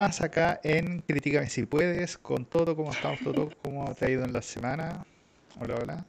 más 0.00 0.20
acá 0.20 0.60
en 0.62 1.00
Critícame 1.00 1.48
si 1.48 1.66
puedes, 1.66 2.18
con 2.18 2.44
todo, 2.44 2.76
cómo 2.76 2.92
estamos, 2.92 3.18
todo, 3.20 3.50
cómo 3.62 3.92
te 3.96 4.06
ha 4.06 4.10
ido 4.10 4.24
en 4.24 4.32
la 4.32 4.42
semana. 4.42 5.04
Hola, 5.60 5.74
hola. 5.74 6.06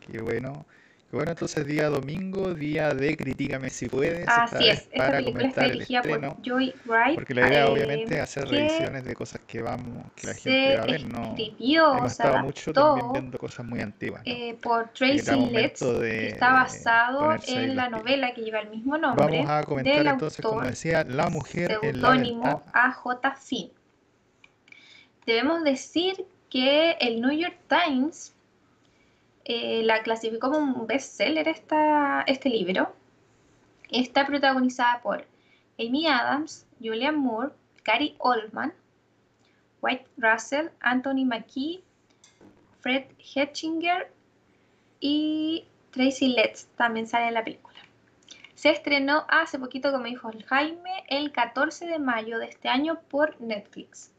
Qué 0.00 0.20
bueno. 0.20 0.64
Bueno, 1.12 1.32
entonces 1.32 1.66
día 1.66 1.88
domingo, 1.88 2.54
día 2.54 2.94
de 2.94 3.16
Critícame 3.16 3.68
si 3.68 3.88
puedes. 3.88 4.28
Así 4.28 4.68
es, 4.68 4.88
esta 4.92 5.10
película 5.10 5.48
está 5.48 5.64
dirigida 5.64 6.02
por 6.02 6.42
Joy 6.42 6.72
Wright. 6.84 7.14
Porque 7.16 7.34
la 7.34 7.48
idea 7.48 7.68
obviamente 7.68 8.14
es 8.14 8.20
hacer 8.20 8.46
revisiones 8.46 9.04
de 9.04 9.14
cosas 9.16 9.40
que 9.44 9.60
vamos, 9.60 10.04
que 10.14 10.28
la 10.28 10.34
gente 10.34 10.76
va 10.76 10.82
a 10.84 10.86
ver. 10.86 11.04
No, 11.06 11.22
escribió, 11.36 11.96
hemos 11.96 12.12
estado 12.12 12.38
mucho 12.44 12.72
también 12.72 13.12
viendo 13.12 13.38
cosas 13.38 13.66
muy 13.66 13.80
antiguas. 13.80 14.22
Eh, 14.24 14.56
por 14.62 14.90
Tracy 14.90 15.46
Letts, 15.50 15.80
que 15.80 16.28
está 16.28 16.52
basado 16.52 17.34
en 17.48 17.74
la 17.74 17.88
novela 17.88 18.32
que 18.32 18.42
lleva 18.42 18.60
el 18.60 18.70
mismo 18.70 18.96
nombre. 18.96 19.26
Vamos 19.26 19.50
a 19.50 19.64
comentar 19.64 20.06
entonces, 20.06 20.44
como 20.44 20.62
decía, 20.62 21.02
La 21.02 21.28
mujer 21.28 21.76
en 21.82 22.00
la 22.00 22.10
ventana. 22.10 22.62
A.J. 22.72 23.34
Finn. 23.34 23.70
Debemos 25.26 25.64
decir 25.64 26.24
que 26.48 26.92
el 27.00 27.20
New 27.20 27.32
York 27.32 27.56
Times 27.68 28.32
eh, 29.44 29.82
la 29.84 30.02
clasificó 30.02 30.50
como 30.50 30.80
un 30.80 30.86
bestseller 30.86 31.48
esta, 31.48 32.22
este 32.26 32.48
libro. 32.48 32.94
Está 33.90 34.26
protagonizada 34.26 35.00
por 35.02 35.26
Amy 35.78 36.06
Adams, 36.06 36.66
Julian 36.80 37.18
Moore, 37.18 37.52
Gary 37.84 38.14
Oldman, 38.18 38.72
White 39.80 40.06
Russell, 40.16 40.68
Anthony 40.80 41.24
McKee, 41.24 41.82
Fred 42.80 43.04
Hetchinger 43.18 44.12
y 45.00 45.64
Tracy 45.90 46.28
Letts 46.28 46.68
también 46.76 47.06
sale 47.06 47.28
en 47.28 47.34
la 47.34 47.44
película. 47.44 47.78
Se 48.54 48.70
estrenó 48.70 49.24
hace 49.28 49.58
poquito, 49.58 49.90
como 49.90 50.04
dijo 50.04 50.30
Jaime, 50.46 51.04
el 51.08 51.32
14 51.32 51.86
de 51.86 51.98
mayo 51.98 52.38
de 52.38 52.46
este 52.46 52.68
año 52.68 53.00
por 53.08 53.40
Netflix. 53.40 54.12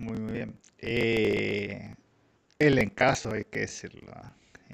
Muy, 0.00 0.18
bien. 0.32 0.58
Eh, 0.78 1.94
el 2.58 2.78
encaso, 2.78 3.32
hay 3.32 3.44
que 3.44 3.60
decirlo. 3.60 4.10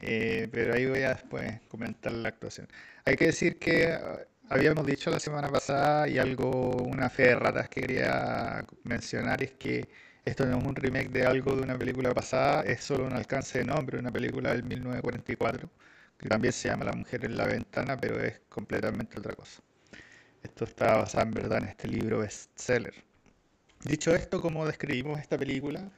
Eh, 0.02 0.48
pero 0.52 0.74
ahí 0.74 0.86
voy 0.86 1.02
a 1.02 1.10
después 1.14 1.60
comentar 1.68 2.12
la 2.12 2.28
actuación. 2.28 2.68
Hay 3.05 3.16
que 3.16 3.27
decir 3.27 3.58
que 3.58 3.88
ah, 3.92 4.20
habíamos 4.50 4.86
dicho 4.86 5.10
la 5.10 5.18
semana 5.18 5.48
pasada 5.50 6.08
y 6.08 6.18
algo, 6.18 6.77
una 6.77 7.10
fe 7.10 7.24
de 7.24 7.36
ratas 7.36 7.68
que 7.68 7.80
quería 7.80 8.64
mencionar 8.84 9.42
es 9.42 9.52
que 9.55 9.88
esto 10.24 10.46
no 10.46 10.58
es 10.58 10.64
un 10.64 10.77
remake 10.77 11.10
de 11.10 11.27
algo 11.27 11.56
de 11.56 11.62
una 11.62 11.77
película 11.78 12.14
pasada, 12.14 12.62
es 12.62 12.84
solo 12.84 13.05
un 13.06 13.12
alcance 13.14 13.58
de 13.58 13.64
nombre, 13.64 13.98
una 13.98 14.12
película 14.12 14.52
del 14.52 14.62
1944, 14.64 15.68
que 16.18 16.28
también 16.28 16.52
se 16.52 16.68
llama 16.68 16.84
La 16.84 16.92
mujer 16.92 17.24
en 17.24 17.36
la 17.36 17.46
ventana, 17.46 17.96
pero 17.96 18.20
es 18.22 18.40
completamente 18.48 19.18
otra 19.18 19.34
cosa. 19.34 19.61
Esto 20.42 20.64
está 20.64 20.96
basado 20.98 21.24
en 21.24 21.33
verdad 21.33 21.58
en 21.62 21.68
este 21.68 21.88
libro 21.88 22.20
bestseller. 22.20 22.94
Dicho 23.87 24.12
esto, 24.17 24.41
como 24.41 24.67
describimos 24.67 25.20
esta 25.20 25.39
película, 25.39 25.92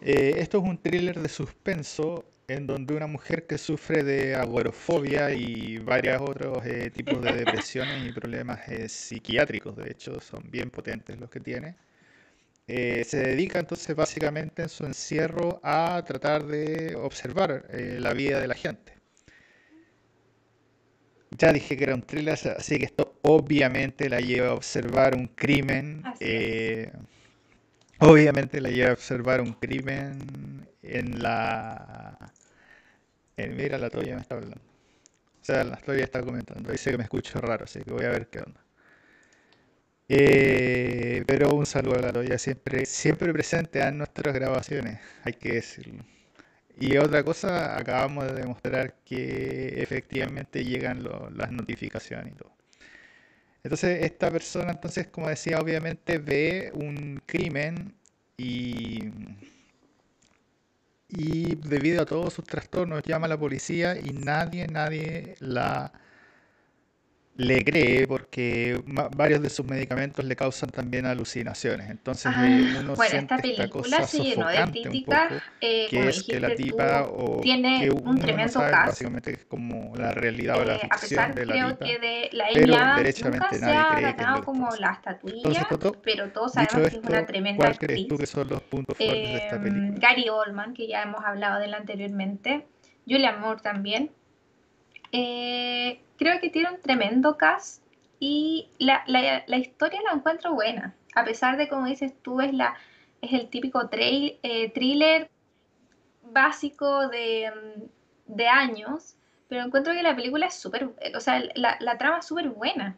eh, 0.00 0.34
esto 0.38 0.58
es 0.58 0.64
un 0.64 0.78
thriller 0.78 1.18
de 1.20 1.28
suspenso 1.28 2.24
en 2.46 2.68
donde 2.68 2.94
una 2.94 3.08
mujer 3.08 3.48
que 3.48 3.58
sufre 3.58 4.04
de 4.04 4.36
agorofobia 4.36 5.32
y 5.32 5.78
varios 5.78 6.22
otros 6.22 6.64
eh, 6.64 6.90
tipos 6.90 7.20
de 7.22 7.32
depresiones 7.34 8.06
y 8.06 8.12
problemas 8.12 8.60
eh, 8.68 8.88
psiquiátricos, 8.88 9.76
de 9.76 9.90
hecho, 9.90 10.20
son 10.20 10.48
bien 10.50 10.70
potentes 10.70 11.18
los 11.18 11.30
que 11.30 11.40
tiene, 11.40 11.76
se 12.68 13.16
dedica 13.16 13.58
entonces 13.58 13.96
básicamente 13.96 14.62
en 14.62 14.68
su 14.68 14.86
encierro 14.86 15.60
a 15.64 16.04
tratar 16.06 16.46
de 16.46 16.94
observar 16.94 17.66
la 17.72 18.12
vida 18.14 18.40
de 18.40 18.46
la 18.46 18.54
gente. 18.54 18.99
Ya 21.30 21.52
dije 21.52 21.76
que 21.76 21.84
era 21.84 21.94
un 21.94 22.02
thriller, 22.02 22.38
así 22.56 22.78
que 22.78 22.84
esto 22.86 23.18
obviamente 23.22 24.08
la 24.08 24.20
lleva 24.20 24.48
a 24.48 24.54
observar 24.54 25.14
un 25.16 25.28
crimen. 25.28 26.02
Eh, 26.20 26.90
obviamente 28.00 28.60
la 28.60 28.70
lleva 28.70 28.90
a 28.90 28.92
observar 28.94 29.40
un 29.40 29.52
crimen 29.54 30.66
en 30.82 31.22
la... 31.22 32.32
mira, 33.36 33.78
la 33.78 33.90
Toya 33.90 34.14
me 34.14 34.20
está 34.22 34.34
hablando. 34.36 34.56
O 35.42 35.44
sea, 35.44 35.64
la 35.64 35.76
Toya 35.76 36.04
está 36.04 36.22
comentando. 36.22 36.72
Dice 36.72 36.90
que 36.90 36.98
me 36.98 37.04
escucho 37.04 37.40
raro, 37.40 37.64
así 37.64 37.82
que 37.82 37.92
voy 37.92 38.04
a 38.04 38.10
ver 38.10 38.28
qué 38.28 38.40
onda. 38.40 38.60
Eh, 40.08 41.22
pero 41.26 41.50
un 41.54 41.64
saludo 41.66 41.96
a 41.98 42.02
la 42.02 42.12
Toya, 42.12 42.36
siempre, 42.38 42.84
siempre 42.86 43.32
presente 43.32 43.80
en 43.80 43.98
nuestras 43.98 44.34
grabaciones, 44.34 45.00
hay 45.24 45.34
que 45.34 45.52
decirlo. 45.54 46.04
Y 46.80 46.96
otra 46.96 47.22
cosa, 47.22 47.76
acabamos 47.78 48.24
de 48.26 48.32
demostrar 48.32 48.94
que 49.04 49.82
efectivamente 49.82 50.64
llegan 50.64 51.06
las 51.36 51.52
notificaciones 51.52 52.32
y 52.32 52.36
todo. 52.36 52.52
Entonces, 53.62 54.02
esta 54.04 54.30
persona, 54.30 54.72
entonces, 54.72 55.06
como 55.08 55.28
decía, 55.28 55.58
obviamente 55.60 56.16
ve 56.18 56.72
un 56.74 57.22
crimen 57.26 57.94
y, 58.38 59.10
y 61.08 61.54
debido 61.56 62.02
a 62.02 62.06
todos 62.06 62.32
sus 62.32 62.46
trastornos 62.46 63.02
llama 63.02 63.26
a 63.26 63.28
la 63.28 63.38
policía 63.38 63.98
y 63.98 64.12
nadie, 64.14 64.66
nadie 64.66 65.34
la 65.40 65.92
le 67.36 67.64
cree 67.64 68.06
porque 68.06 68.82
varios 69.16 69.40
de 69.40 69.48
sus 69.48 69.64
medicamentos 69.64 70.24
le 70.24 70.36
causan 70.36 70.68
también 70.70 71.06
alucinaciones. 71.06 71.88
Entonces 71.88 72.30
ah, 72.34 72.46
uno 72.80 72.94
bueno, 72.94 73.18
esta 73.18 73.38
película 73.38 74.06
se 74.06 74.22
llenó 74.22 74.48
de 74.48 74.62
críticas, 74.70 75.32
eh, 75.60 75.86
que 75.88 76.08
es 76.08 76.22
que 76.22 76.38
la 76.38 76.54
tipa 76.54 77.08
o 77.08 77.40
tiene 77.40 77.90
un 77.90 78.18
tremendo 78.18 78.60
no 78.60 78.70
caso. 78.70 78.90
Básicamente 78.90 79.32
es 79.32 79.44
como 79.46 79.96
la 79.96 80.12
realidad 80.12 80.60
o 80.60 80.64
la 80.64 80.78
ficción 80.78 80.90
eh, 80.90 80.94
a 80.94 81.00
pesar, 81.00 81.34
de 81.34 81.46
la 81.46 81.52
creo 81.52 81.68
tipa, 81.68 81.84
que 81.86 81.98
de 81.98 82.30
la 82.32 82.44
pero 82.52 82.96
derechamente 82.96 83.38
nunca 83.38 83.58
se 83.58 83.74
ha 83.74 84.00
ganado 84.00 84.44
como 84.44 84.68
la 84.76 84.92
estatuilla, 84.92 85.68
pero 86.02 86.32
todos 86.32 86.52
sabemos 86.52 86.90
que 86.90 86.96
es 86.98 87.04
una 87.04 87.26
tremenda 87.26 87.64
¿cuál 87.64 87.78
crees 87.78 88.06
tú 88.06 88.18
que 88.18 88.26
son 88.26 88.48
los 88.48 88.60
puntos 88.62 88.98
fuertes 88.98 89.28
de 89.28 89.36
esta 89.36 89.56
em, 89.56 89.62
película? 89.62 89.98
Gary 89.98 90.28
Oldman, 90.28 90.74
que 90.74 90.86
ya 90.86 91.02
hemos 91.02 91.24
hablado 91.24 91.60
de 91.60 91.66
él 91.66 91.74
anteriormente, 91.74 92.66
Julia 93.06 93.36
Moore 93.36 93.60
también. 93.62 94.10
Eh, 95.12 96.02
creo 96.16 96.40
que 96.40 96.50
tiene 96.50 96.70
un 96.70 96.80
tremendo 96.80 97.36
cast 97.36 97.84
y 98.18 98.68
la, 98.78 99.02
historia 99.58 100.00
la 100.04 100.12
encuentro 100.12 100.54
buena, 100.54 100.94
a 101.14 101.24
pesar 101.24 101.56
de, 101.56 101.68
como 101.68 101.86
dices 101.86 102.14
tú, 102.22 102.40
es, 102.40 102.52
la, 102.52 102.74
es 103.22 103.32
el 103.32 103.48
típico 103.48 103.88
trail, 103.88 104.38
eh, 104.42 104.70
thriller 104.70 105.30
básico 106.22 107.08
de, 107.08 107.50
mm, 107.50 108.34
de, 108.36 108.48
años, 108.48 109.16
pero 109.48 109.64
encuentro 109.64 109.94
que 109.94 110.02
la 110.02 110.14
película 110.14 110.46
es 110.46 110.54
súper, 110.54 110.90
o 111.14 111.20
sea, 111.20 111.42
la, 111.54 111.76
la 111.80 111.98
trama 111.98 112.18
es 112.18 112.26
súper 112.26 112.50
buena. 112.50 112.96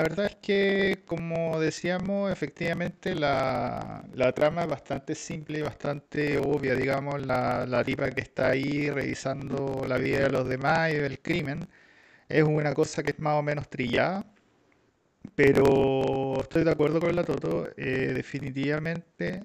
La 0.00 0.04
verdad 0.04 0.26
es 0.26 0.36
que, 0.36 1.02
como 1.04 1.60
decíamos, 1.60 2.32
efectivamente 2.32 3.14
la, 3.14 4.02
trama 4.34 4.62
es 4.62 4.68
bastante 4.68 5.14
simple 5.14 5.58
y 5.58 5.62
bastante 5.62 6.38
obvia, 6.38 6.74
digamos, 6.74 7.26
la, 7.26 7.66
la 7.66 7.84
tipa 7.84 8.10
que 8.10 8.22
está 8.22 8.48
ahí 8.48 8.88
revisando 8.88 9.84
la 9.86 9.98
vida 9.98 10.20
de 10.20 10.30
los 10.30 10.48
demás 10.48 10.90
y 10.92 10.94
del 10.94 11.18
crimen, 11.20 11.68
es 12.30 12.42
una 12.42 12.72
cosa 12.72 13.02
que 13.02 13.10
es 13.10 13.18
más 13.18 13.34
o 13.34 13.42
menos 13.42 13.68
trillada, 13.68 14.24
pero 15.34 16.40
estoy 16.40 16.64
de 16.64 16.70
acuerdo 16.70 17.00
con 17.00 17.14
la 17.14 17.24
Toto, 17.24 17.68
eh, 17.76 18.12
definitivamente 18.14 19.44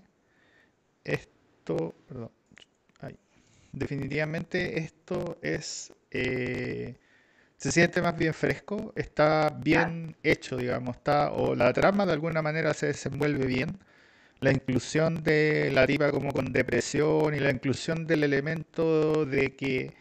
esto, 1.03 1.93
perdón, 2.07 2.31
definitivamente 3.73 4.79
esto 4.79 5.37
es... 5.41 5.93
Eh, 6.11 6.95
se 7.65 7.71
siente 7.71 7.99
más 7.99 8.15
bien 8.15 8.31
fresco, 8.35 8.93
está 8.95 9.49
bien 9.49 10.15
hecho, 10.21 10.55
digamos, 10.55 10.97
está, 10.97 11.31
o 11.31 11.55
la 11.55 11.73
trama 11.73 12.05
de 12.05 12.13
alguna 12.13 12.43
manera 12.43 12.75
se 12.75 12.87
desenvuelve 12.87 13.47
bien. 13.47 13.79
La 14.39 14.51
inclusión 14.51 15.23
de 15.23 15.71
la 15.73 15.87
tipa 15.87 16.11
como 16.11 16.31
con 16.31 16.53
depresión 16.53 17.33
y 17.33 17.39
la 17.39 17.49
inclusión 17.49 18.05
del 18.05 18.23
elemento 18.23 19.25
de 19.25 19.55
que 19.55 19.95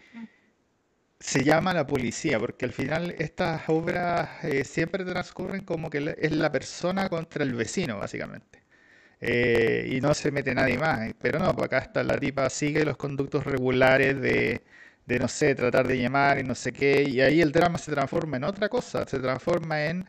se 1.18 1.42
llama 1.42 1.72
la 1.72 1.86
policía, 1.86 2.38
porque 2.38 2.66
al 2.66 2.72
final 2.72 3.14
estas 3.18 3.62
obras 3.68 4.44
eh, 4.44 4.64
siempre 4.64 5.02
transcurren 5.02 5.62
como 5.64 5.88
que 5.88 6.16
es 6.18 6.32
la 6.32 6.52
persona 6.52 7.08
contra 7.08 7.44
el 7.44 7.54
vecino, 7.54 7.98
básicamente. 7.98 8.62
Eh, 9.20 9.88
y 9.90 10.02
no 10.02 10.12
se 10.12 10.30
mete 10.30 10.54
nadie 10.54 10.76
más. 10.76 11.14
Pero 11.18 11.38
no, 11.38 11.54
pues 11.54 11.64
acá 11.66 11.78
está 11.78 12.04
la 12.04 12.18
tipa, 12.18 12.50
sigue 12.50 12.84
los 12.84 12.98
conductos 12.98 13.44
regulares 13.44 14.20
de, 14.20 14.62
de, 15.06 15.18
no 15.20 15.28
sé, 15.28 15.54
tratar 15.54 15.86
de 15.88 15.98
llamar 15.98 16.38
y 16.40 16.44
no 16.44 16.54
sé 16.54 16.72
qué, 16.72 17.02
y 17.04 17.20
ahí 17.20 17.40
el 17.40 17.52
drama 17.52 17.78
se 17.78 17.92
transforma 17.92 18.36
en 18.38 18.44
otra 18.44 18.68
cosa, 18.68 19.06
se 19.06 19.18
transforma 19.20 19.84
en 19.86 20.06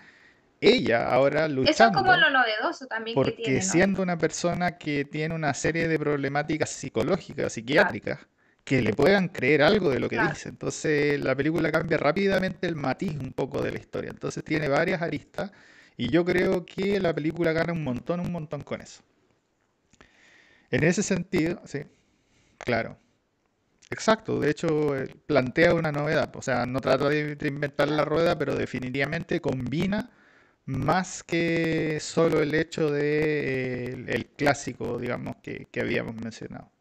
ella 0.62 1.10
ahora 1.10 1.48
Eso 1.64 1.84
es 1.84 1.92
como 1.92 2.14
luchando 2.14 2.16
lo 2.16 2.30
novedoso 2.30 2.88
también 2.88 3.20
que 3.20 3.34
porque 3.34 3.34
tiene, 3.34 3.66
¿no? 3.66 3.82
siendo 3.82 4.04
una 4.04 4.18
persona 4.18 4.78
que 4.78 5.06
tiene 5.06 5.36
una 5.36 5.54
serie 5.54 5.88
de 5.88 6.00
problemáticas 6.00 6.70
psicológicas, 6.72 7.54
Claro, 7.70 7.96
psiquiátricas, 7.96 8.20
que 8.64 8.82
le 8.82 8.94
puedan 8.94 9.30
creer 9.30 9.62
algo 9.64 9.90
de 9.90 10.00
lo 10.00 10.10
que 10.10 10.20
claro. 10.20 10.20
dice. 10.20 10.50
Entonces 10.50 11.20
la 11.24 11.36
película 11.36 11.72
cambia 11.72 11.98
rápidamente 11.98 12.68
el 12.68 12.76
matiz 12.76 13.16
un 13.16 13.32
poco 13.34 13.62
de 13.62 13.72
la 13.72 13.80
historia. 13.80 14.10
Entonces 14.12 14.44
tiene 14.44 14.68
varias 14.70 15.02
aristas 15.02 15.52
y 15.98 16.10
yo 16.10 16.26
creo 16.26 16.66
que 16.66 17.00
la 17.00 17.14
película 17.14 17.54
gana 17.54 17.74
un 17.74 17.84
montón, 17.84 18.20
un 18.20 18.32
montón 18.32 18.62
con 18.64 18.82
eso. 18.82 19.04
En 20.70 20.84
ese 20.84 21.02
sentido, 21.04 21.60
sí, 21.66 21.80
claro. 22.60 22.98
Exacto, 23.90 24.40
de 24.40 24.50
hecho 24.50 24.96
eh, 24.98 25.16
plantea 25.28 25.74
una 25.76 25.92
novedad, 25.92 26.36
o 26.36 26.42
sea, 26.42 26.66
no 26.66 26.82
trata 26.82 27.08
de, 27.10 27.38
inventar 27.48 27.88
la 27.88 28.04
rueda, 28.04 28.38
pero 28.38 28.56
definitivamente 28.56 29.40
combina 29.42 30.10
más 30.66 31.24
que 31.24 32.00
solo 32.02 32.42
el 32.42 32.56
hecho 32.56 32.90
de 32.92 34.06
eh, 34.08 34.26
clásico, 34.36 34.98
digamos, 35.00 35.36
que, 35.44 35.68
habíamos 35.80 36.16
mencionado. 36.16 36.72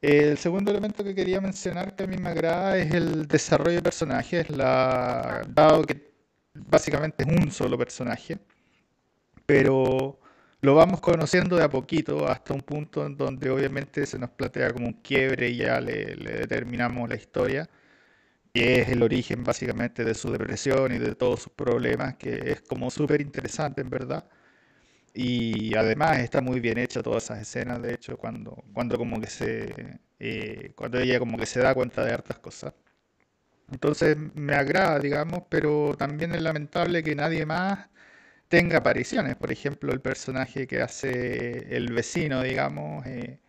El 0.00 0.38
segundo 0.38 0.70
elemento 0.70 1.02
que 1.02 1.14
quería 1.14 1.40
mencionar 1.40 1.96
que 1.96 2.04
a 2.04 2.06
mí 2.06 2.16
me 2.16 2.28
agrada 2.30 2.78
es 2.78 2.94
el 2.94 3.26
desarrollo 3.26 3.76
de 3.76 3.82
personajes, 3.82 4.48
la, 4.50 5.42
dado 5.48 5.82
que 5.84 6.12
básicamente 6.54 7.24
es 7.24 7.28
un 7.44 7.50
solo 7.50 7.76
personaje, 7.78 8.38
pero 9.46 10.18
lo 10.66 10.74
vamos 10.74 11.00
conociendo 11.00 11.56
de 11.56 11.62
a 11.64 11.70
poquito 11.70 12.26
hasta 12.28 12.52
un 12.52 12.60
punto 12.60 13.06
en 13.06 13.16
donde 13.16 13.50
obviamente 13.50 14.04
se 14.06 14.18
nos 14.18 14.30
plantea 14.30 14.72
como 14.72 14.86
un 14.88 14.94
quiebre 14.94 15.48
y 15.50 15.58
ya 15.58 15.80
le, 15.80 16.16
le 16.16 16.32
determinamos 16.32 17.08
la 17.08 17.14
historia, 17.16 17.70
que 18.54 18.80
es 18.82 18.88
el 18.90 19.02
origen 19.02 19.44
básicamente 19.44 20.04
de 20.04 20.14
su 20.14 20.30
depresión 20.32 20.94
y 20.94 20.98
de 20.98 21.14
todos 21.16 21.42
sus 21.42 21.52
problemas, 21.54 22.16
que 22.16 22.52
es 22.52 22.62
como 22.62 22.90
súper 22.90 23.20
interesante 23.22 23.80
en 23.82 23.90
verdad. 23.90 24.28
Y 25.14 25.76
además 25.76 26.18
está 26.20 26.40
muy 26.42 26.60
bien 26.60 26.78
hecha 26.78 27.02
todas 27.02 27.24
esas 27.24 27.40
escenas, 27.42 27.82
de 27.82 27.94
hecho, 27.94 28.16
cuando, 28.18 28.64
cuando 28.74 28.98
como 28.98 29.20
que 29.20 29.28
se, 29.28 30.00
eh, 30.20 30.72
cuando 30.76 30.98
ella 31.00 31.18
como 31.20 31.38
que 31.38 31.46
se 31.46 31.60
da 31.60 31.74
cuenta 31.74 32.04
de 32.04 32.12
hartas 32.12 32.38
cosas. 32.40 32.74
Entonces 33.70 34.16
me 34.34 34.54
agrada, 34.54 34.98
digamos, 34.98 35.42
pero 35.48 35.94
también 35.96 36.32
es 36.34 36.42
lamentable 36.42 37.02
que 37.02 37.14
nadie 37.14 37.44
más 37.46 37.88
tenga 38.48 38.78
apariciones. 38.78 39.36
Por 39.36 39.52
ejemplo, 39.52 39.92
el 39.92 40.00
personaje 40.00 40.66
que 40.66 40.82
hace 40.82 41.76
el 41.76 41.92
vecino, 41.92 42.42
digamos, 42.42 43.06
eh, 43.06 43.40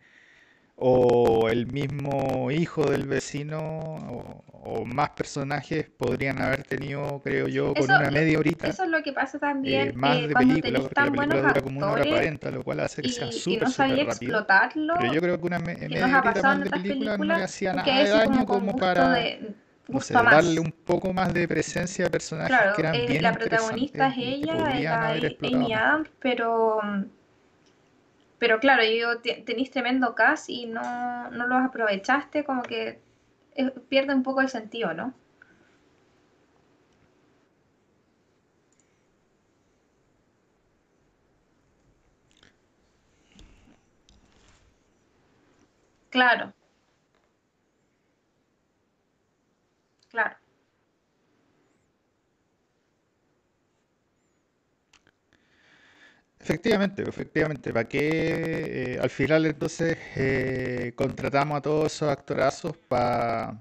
o 0.76 1.48
el 1.50 1.66
mismo 1.68 2.50
hijo 2.50 2.84
del 2.84 3.06
vecino, 3.08 3.58
o, 3.60 4.44
o 4.52 4.84
más 4.86 5.10
personajes 5.10 5.90
podrían 5.90 6.40
haber 6.42 6.64
tenido, 6.64 7.20
creo 7.22 7.48
yo, 7.48 7.76
con 7.76 7.90
Eso, 7.90 7.94
una 7.94 8.10
media 8.10 8.38
horita 8.38 8.80
eso 8.80 8.82
es 8.84 8.90
lo 8.90 9.02
que 9.02 9.12
pasa 9.12 9.38
eh, 9.62 9.92
también 9.92 9.94
más 9.94 10.22
eh, 10.22 10.28
de 10.28 10.36
cuando 10.36 10.36
película, 10.36 10.80
porque 10.82 11.04
la 11.04 11.10
tan 11.10 11.14
buenos 11.14 11.40
película 11.40 11.42
dura 11.42 11.62
como 11.62 11.78
una 11.80 11.92
hora 11.92 12.06
actores 12.06 12.08
40, 12.08 12.50
lo 12.50 12.62
cual 12.64 12.80
hace 12.80 13.02
que 13.02 13.08
sea 13.08 13.30
y, 13.30 13.32
súper, 13.32 13.68
no 13.68 13.70
súper 13.70 14.00
rápido. 14.04 14.40
Pero 14.92 15.06
yo 15.06 15.20
creo 15.20 15.38
que 15.40 15.46
una 15.46 15.58
me- 15.60 15.88
media 15.90 16.18
horita 16.18 16.42
más 16.42 16.62
de 16.62 16.70
película 16.70 17.18
no 17.18 17.32
le 17.34 17.42
hacía 17.42 17.74
nada 17.74 18.00
de 18.02 18.10
daño 18.10 18.46
como 18.46 18.76
para, 18.76 19.14
de 19.14 19.54
no 19.88 20.00
sé, 20.00 20.14
darle 20.14 20.60
un 20.60 20.70
poco 20.72 21.12
más 21.12 21.32
de 21.34 21.48
presencia 21.48 22.06
a 22.06 22.10
personajes 22.10 22.50
que 22.50 22.56
Claro, 22.56 22.80
eran 22.80 22.92
eh, 22.94 23.06
bien 23.08 23.22
la 23.22 23.32
protagonista 23.32 24.08
es 24.08 24.14
que 24.14 24.28
ella, 24.28 24.52
explotado 25.26 25.64
Amy. 25.64 25.72
Adams, 25.72 26.10
pero, 26.20 26.80
pero 28.38 28.60
claro, 28.60 28.82
yo 28.84 28.90
digo, 28.90 29.18
te- 29.18 29.42
tenéis 29.44 29.70
tremendo 29.70 30.14
cast 30.14 30.48
y 30.48 30.66
no, 30.66 31.30
no 31.30 31.46
los 31.46 31.60
aprovechaste, 31.62 32.44
como 32.44 32.62
que 32.62 33.00
eh, 33.56 33.70
pierde 33.88 34.14
un 34.14 34.22
poco 34.22 34.40
el 34.40 34.48
sentido, 34.48 34.94
¿no? 34.94 35.14
Claro, 46.10 46.52
claro. 50.10 50.36
Efectivamente, 56.40 57.02
efectivamente, 57.02 57.72
¿para 57.72 57.88
qué 57.88 58.94
eh, 58.94 58.98
al 59.00 59.10
final 59.10 59.44
entonces 59.46 59.98
eh, 60.16 60.92
contratamos 60.94 61.58
a 61.58 61.60
todos 61.62 61.92
esos 61.92 62.08
actorazos 62.08 62.76
para 62.76 63.60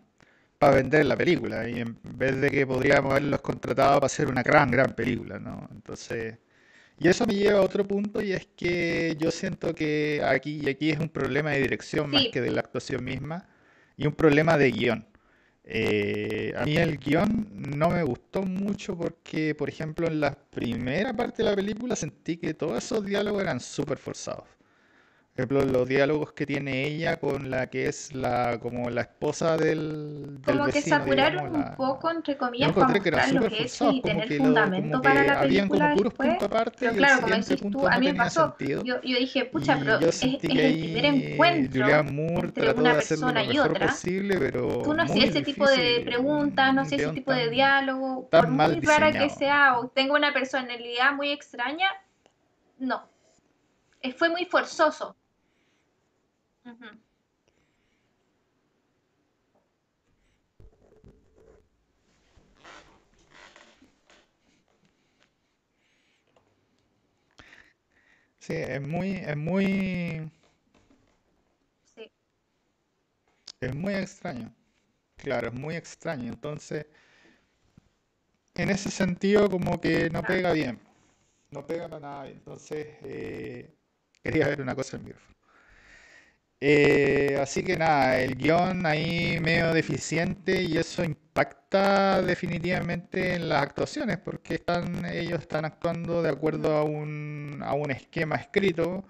vender 0.59 1.05
la 1.05 1.17
película? 1.17 1.67
Y 1.69 1.79
en 1.81 1.97
vez 2.03 2.39
de 2.39 2.49
que 2.51 2.65
podríamos 2.67 3.11
haberlos 3.11 3.41
contratado 3.41 3.95
para 3.95 4.05
hacer 4.05 4.27
una 4.29 4.43
gran, 4.43 4.69
gran 4.71 4.93
película, 4.93 5.39
¿no? 5.39 5.67
Entonces, 5.71 6.37
y 6.99 7.07
eso 7.09 7.25
me 7.27 7.35
lleva 7.35 7.59
a 7.59 7.63
otro 7.63 7.87
punto 7.87 8.21
y 8.21 8.33
es 8.33 8.47
que 8.57 9.15
yo 9.19 9.31
siento 9.31 9.75
que 9.75 10.21
aquí, 10.25 10.61
y 10.63 10.69
aquí 10.69 10.91
es 10.91 10.99
un 10.99 11.09
problema 11.09 11.51
de 11.51 11.61
dirección 11.61 12.11
más 12.11 12.27
que 12.29 12.41
de 12.41 12.51
la 12.51 12.61
actuación 12.61 13.03
misma 13.03 13.47
y 13.97 14.07
un 14.07 14.13
problema 14.15 14.57
de 14.57 14.71
guion. 14.71 15.07
Eh, 15.69 16.53
a 16.55 16.63
mí 16.63 16.77
el 16.77 16.97
guion 16.97 17.49
no 17.53 17.89
me 17.89 18.01
gustó 18.03 18.41
mucho 18.41 18.97
porque, 18.97 19.53
por 19.53 19.67
ejemplo, 19.67 20.07
en 20.07 20.21
la 20.21 20.33
primera 20.33 21.13
parte 21.13 21.43
de 21.43 21.49
la 21.49 21.55
película 21.55 21.95
sentí 21.95 22.37
que 22.37 22.53
todos 22.53 22.83
esos 22.83 23.05
diálogos 23.05 23.41
eran 23.41 23.59
súper 23.59 23.97
forzados. 23.97 24.56
Por 25.37 25.45
ejemplo, 25.45 25.65
los 25.79 25.87
diálogos 25.87 26.33
que 26.33 26.47
tiene 26.47 26.87
ella 26.87 27.17
con 27.19 27.51
la 27.51 27.67
que 27.69 27.85
es 27.85 28.11
la 28.15 28.59
como 28.59 28.89
la 28.89 29.01
esposa 29.01 29.55
del, 29.55 30.41
del 30.41 30.57
como 30.57 30.65
que 30.65 30.71
vecino, 30.71 31.05
digamos, 31.05 31.43
apuraron 31.43 31.55
un 31.55 31.61
la, 31.61 31.75
poco, 31.75 32.09
entre 32.09 32.37
comillas, 32.37 32.73
para 32.73 32.99
que 32.99 33.11
mostrar 33.11 33.31
los 33.31 33.45
hechos 33.51 33.93
y 33.93 34.01
como 34.01 34.01
tener 34.01 34.27
que 34.27 34.39
lo, 34.39 34.55
como 34.55 34.71
fundamento 34.71 35.01
para 35.01 35.21
que 35.21 35.27
la 35.27 35.33
como 35.35 35.47
película 35.47 35.93
puros 35.93 36.13
después. 36.17 36.41
aparte 36.41 36.75
Pero 36.79 36.95
claro, 36.95 37.21
como 37.21 37.35
decís 37.35 37.67
tú, 37.69 37.87
a 37.87 37.97
mí 37.99 38.07
me 38.07 38.15
pasó, 38.15 38.55
yo, 38.59 38.99
yo 39.01 39.17
dije, 39.19 39.45
pucha, 39.45 39.77
Y 39.77 39.79
pero 39.79 39.99
es, 39.99 40.23
es 40.23 40.37
que 40.39 40.67
el 40.67 40.79
primer 40.79 41.05
encuentro 41.05 42.03
Moore 42.03 42.47
entre 42.47 42.71
una 42.71 42.93
persona 42.93 43.43
y 43.43 43.59
otra. 43.59 43.87
posible, 43.87 44.37
pero 44.39 44.81
Tú 44.81 44.93
no 44.93 45.03
hacías 45.03 45.29
ese 45.29 45.41
tipo 45.41 45.67
de 45.67 46.01
preguntas, 46.03 46.73
no 46.73 46.81
un 46.81 46.87
hacías 46.87 47.01
ese 47.01 47.11
tipo 47.11 47.31
de 47.31 47.49
diálogo, 47.49 48.27
por 48.29 48.47
muy 48.47 48.79
rara 48.81 49.11
que 49.11 49.29
sea 49.29 49.77
o 49.77 49.87
tenga 49.89 50.15
una 50.15 50.33
personalidad 50.33 51.13
muy 51.13 51.31
extraña, 51.31 51.89
no, 52.79 53.07
Eh, 54.01 54.13
fue 54.13 54.29
muy 54.29 54.45
forzoso. 54.45 55.15
Ujú. 56.67 56.87
Sí, 68.39 68.53
es 68.53 68.81
muy, 68.81 69.11
es 69.17 69.37
muy, 69.37 70.31
Sí, 71.95 72.11
es 73.61 73.75
muy 73.75 73.93
extraño. 73.93 74.51
Claro, 75.17 75.49
es 75.49 75.53
muy 75.53 75.75
extraño. 75.75 76.33
Entonces, 76.33 76.87
en 78.55 78.69
ese 78.69 78.91
sentido, 78.91 79.49
como 79.49 79.79
que 79.79 80.09
no 80.09 80.19
claro. 80.21 80.27
pega 80.27 80.51
bien. 80.53 80.79
No 81.51 81.65
pega 81.67 81.89
para 81.89 81.99
nada 82.01 82.23
bien. 82.25 82.37
Entonces, 82.37 82.87
eh, 83.03 83.75
quería 84.23 84.47
ver 84.47 84.61
una 84.61 84.75
cosa 84.75 84.97
en 84.97 85.05
vivo. 85.05 85.19
Eh, 86.59 87.37
así 87.39 87.63
que 87.63 87.77
nada, 87.77 88.19
el 88.19 88.35
guion 88.35 88.85
ahí 88.87 89.39
medio 89.39 89.73
deficiente 89.73 90.63
y 90.63 90.77
eso 90.77 91.03
impacta 91.03 92.21
definitivamente 92.23 93.35
en 93.35 93.47
las 93.49 93.61
actuaciones 93.61 94.17
porque 94.17 94.55
están, 94.55 95.05
ellos 95.05 95.39
están 95.41 95.65
actuando 95.65 96.23
de 96.23 96.29
acuerdo 96.29 96.75
a 96.75 96.83
un, 96.83 97.59
a 97.63 97.73
un 97.73 97.91
esquema 97.91 98.37
escrito 98.37 99.05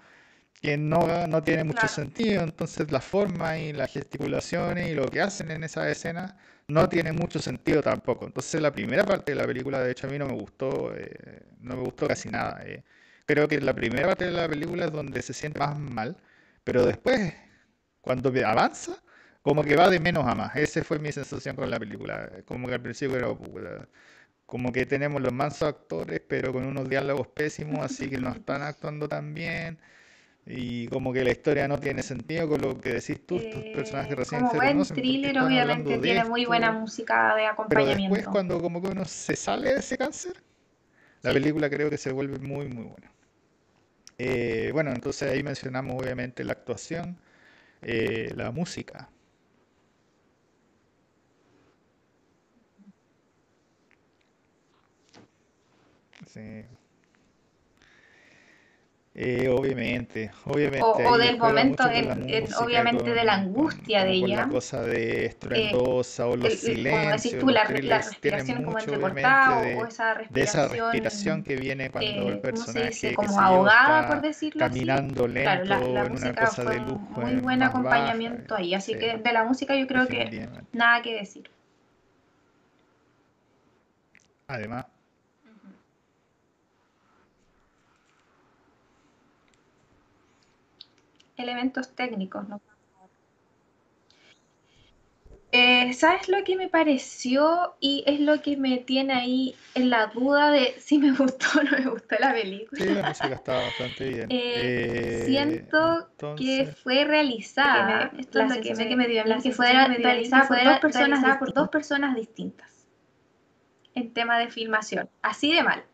que 0.60 0.76
no, 0.78 1.26
no 1.28 1.42
tiene 1.42 1.64
mucho 1.64 1.86
Claro, 1.86 1.88
sentido, 1.88 2.42
entonces 2.42 2.90
la 2.92 3.00
forma 3.00 3.58
y 3.58 3.72
las 3.72 3.92
gesticulaciones 3.92 4.90
y 4.90 4.94
lo 4.94 5.06
que 5.08 5.20
hacen 5.20 5.50
en 5.52 5.64
esa 5.64 5.88
escena 5.90 6.36
no 6.68 6.88
tiene 6.88 7.12
mucho 7.12 7.38
sentido 7.40 7.82
tampoco. 7.82 8.26
Entonces 8.26 8.60
la 8.60 8.72
primera 8.72 9.04
parte 9.04 9.32
de 9.32 9.36
la 9.38 9.46
película, 9.46 9.80
de 9.82 9.92
hecho, 9.92 10.06
a 10.08 10.10
mí 10.10 10.18
no 10.18 10.26
me 10.26 10.34
gustó, 10.34 10.94
eh, 10.96 11.42
no 11.60 11.76
me 11.76 11.82
gustó 11.84 12.08
casi 12.08 12.28
nada. 12.30 12.60
eh. 12.66 12.84
Creo 13.26 13.46
que 13.48 13.60
la 13.60 13.74
primera 13.74 14.08
parte 14.08 14.26
de 14.26 14.32
la 14.32 14.48
película 14.48 14.86
es 14.86 14.92
donde 14.92 15.22
se 15.22 15.32
siente 15.34 15.60
más 15.60 15.78
mal, 15.78 16.16
pero 16.68 16.84
después, 16.84 17.32
cuando 18.02 18.30
avanza, 18.46 19.02
como 19.40 19.64
que 19.64 19.74
va 19.74 19.88
de 19.88 20.00
menos 20.00 20.26
a 20.26 20.34
más. 20.34 20.54
Esa 20.54 20.84
fue 20.84 20.98
mi 20.98 21.10
sensación 21.12 21.56
con 21.56 21.70
la 21.70 21.78
película. 21.78 22.30
Como 22.44 22.68
que 22.68 22.74
al 22.74 22.82
principio 22.82 23.16
era, 23.16 23.34
"Puta", 23.34 23.88
como 24.46 24.72
que 24.72 24.86
tenemos 24.86 25.22
los 25.22 25.32
mansos 25.32 25.68
actores, 25.68 26.20
pero 26.28 26.52
con 26.52 26.66
unos 26.66 26.88
diálogos 26.88 27.28
pésimos, 27.28 27.80
así 27.80 28.10
que 28.10 28.18
no 28.18 28.30
están 28.30 28.62
actuando 28.62 29.08
tan 29.08 29.34
bien. 29.34 29.78
Y 30.46 30.88
como 30.88 31.12
que 31.12 31.24
la 31.24 31.32
historia 31.32 31.68
no 31.68 31.78
tiene 31.80 32.02
sentido 32.02 32.48
con 32.48 32.60
lo 32.62 32.78
que 32.80 32.94
decís 32.94 33.26
tú, 33.26 33.40
personajes 33.72 34.12
Eh, 34.12 34.16
recién 34.16 34.40
como 34.40 34.54
buen 34.62 34.84
thriller, 34.84 35.38
obviamente 35.40 35.98
tiene 35.98 36.24
muy 36.24 36.44
buena 36.46 36.72
música 36.72 37.34
de 37.36 37.46
Pero 37.68 37.86
después 37.86 38.22
acompañamiento. 38.22 38.30
cuando 38.32 38.60
como 38.60 38.82
que 38.82 38.88
uno 38.88 39.04
se 39.06 39.36
sale 39.36 39.72
de 39.74 39.80
ese 39.80 39.96
cáncer, 39.98 40.34
la 41.22 41.32
Sí, 41.32 41.34
película 41.34 41.70
creo 41.70 41.90
que 41.90 41.98
se 41.98 42.12
vuelve 42.12 42.38
muy 42.38 42.68
muy 42.68 42.84
buena. 42.84 43.12
Eh, 44.18 44.70
bueno, 44.72 44.90
entonces 44.92 45.30
ahí 45.30 45.42
mencionamos 45.42 45.96
obviamente 46.02 46.44
la 46.44 46.52
actuación, 46.52 47.20
eh, 47.82 48.32
la 48.36 48.50
música. 48.52 49.10
Sí. 56.26 56.66
Eh, 59.20 59.48
obviamente, 59.48 60.30
obviamente. 60.44 60.84
O, 60.84 61.18
del 61.18 61.38
momento, 61.38 61.82
música, 61.82 62.62
obviamente 62.62 63.10
de 63.10 63.24
la 63.24 63.34
con- 63.34 63.48
angustia 63.48 64.04
de 64.04 64.20
con 64.20 64.30
la 64.30 64.36
ella. 64.36 64.48
cosa 64.48 64.82
de 64.82 65.22
eh, 65.22 65.26
estruendosa 65.26 66.26
o 66.28 66.36
los 66.36 66.52
el- 66.52 66.68
el- 66.68 66.88
como 66.88 67.10
decís 67.10 67.22
silencios, 67.32 67.40
tú, 67.40 67.46
los 67.48 67.54
la, 67.56 67.98
respiración 67.98 68.62
como 68.62 68.78
entrecortada 68.78 69.60
o, 69.78 69.86
esa 69.86 70.14
de 70.30 70.42
esa 70.42 70.68
respiración 70.68 71.42
que 71.42 71.56
viene 71.56 71.90
cuando 71.90 72.28
el 72.28 72.34
eh, 72.34 72.40
¿cómo 72.42 72.56
se 72.56 72.72
personaje, 72.72 72.90
dice? 72.90 73.14
Como 73.16 73.40
ahogada, 73.40 74.06
por 74.06 74.20
decirlo 74.20 74.64
así. 74.64 74.78
caminando 74.78 75.26
Claro, 75.42 75.64
la, 75.64 75.78
lento 75.78 75.94
la 75.94 76.04
en 76.04 76.12
una 76.12 76.12
música 76.12 76.46
cosa 76.46 76.62
fue 76.62 76.74
de 76.74 76.80
luz 76.80 77.00
muy 77.10 77.36
buen 77.40 77.58
baja. 77.58 77.66
acompañamiento 77.70 78.54
ahí, 78.54 78.74
así 78.74 78.92
Sí, 78.92 78.98
que 79.00 79.16
de 79.18 79.32
la 79.32 79.44
música 79.44 79.74
yo 79.74 79.86
creo 79.88 80.06
que 80.06 80.48
nada 80.72 81.02
que 81.02 81.14
decir. 81.14 81.50
Además, 84.48 84.86
Elementos 91.38 91.94
técnicos, 91.94 92.48
¿no? 92.48 92.60
Eh, 95.52 95.92
¿sabes 95.94 96.28
lo 96.28 96.44
que 96.44 96.56
me 96.56 96.68
pareció? 96.68 97.74
Y 97.80 98.04
es 98.06 98.20
lo 98.20 98.42
que 98.42 98.56
me 98.56 98.78
tiene 98.78 99.14
ahí 99.14 99.56
en 99.74 99.88
la 99.90 100.08
duda 100.08 100.50
de 100.50 100.74
si 100.78 100.98
me 100.98 101.12
gustó 101.16 101.46
o 101.58 101.62
no 101.62 101.70
me 101.70 101.86
gustó 101.90 102.16
la 102.20 102.32
película. 102.32 102.78
sí, 102.84 102.94
la 102.94 103.02
música 103.02 103.34
está 103.34 103.60
bastante 103.60 104.04
bien. 104.08 104.30
Eh, 104.30 104.36
Eh, 104.54 105.24
siento 105.24 106.08
que 106.36 106.66
fue 106.66 107.04
realizada, 107.04 108.10
Que 108.10 108.16
me- 108.16 108.22
esto 108.22 108.40
es 108.40 108.48
la 108.48 108.56
lo 108.56 108.62
que 108.62 108.74
me, 108.74 108.88
que 108.88 108.96
me 108.96 109.08
dio 109.08 109.24
la 109.24 109.38
que 109.40 109.52
fue 109.52 109.72
realizada 109.72 110.48
por 110.48 110.56
dos 110.64 110.78
personas, 110.80 111.08
realizada 111.08 111.38
por 111.38 111.54
dos 111.54 111.68
personas 111.68 112.14
distintas 112.14 112.86
en 113.94 114.12
tema 114.12 114.38
de 114.38 114.48
filmación, 114.50 115.08
así 115.22 115.52
de 115.52 115.62
mal, 115.62 115.84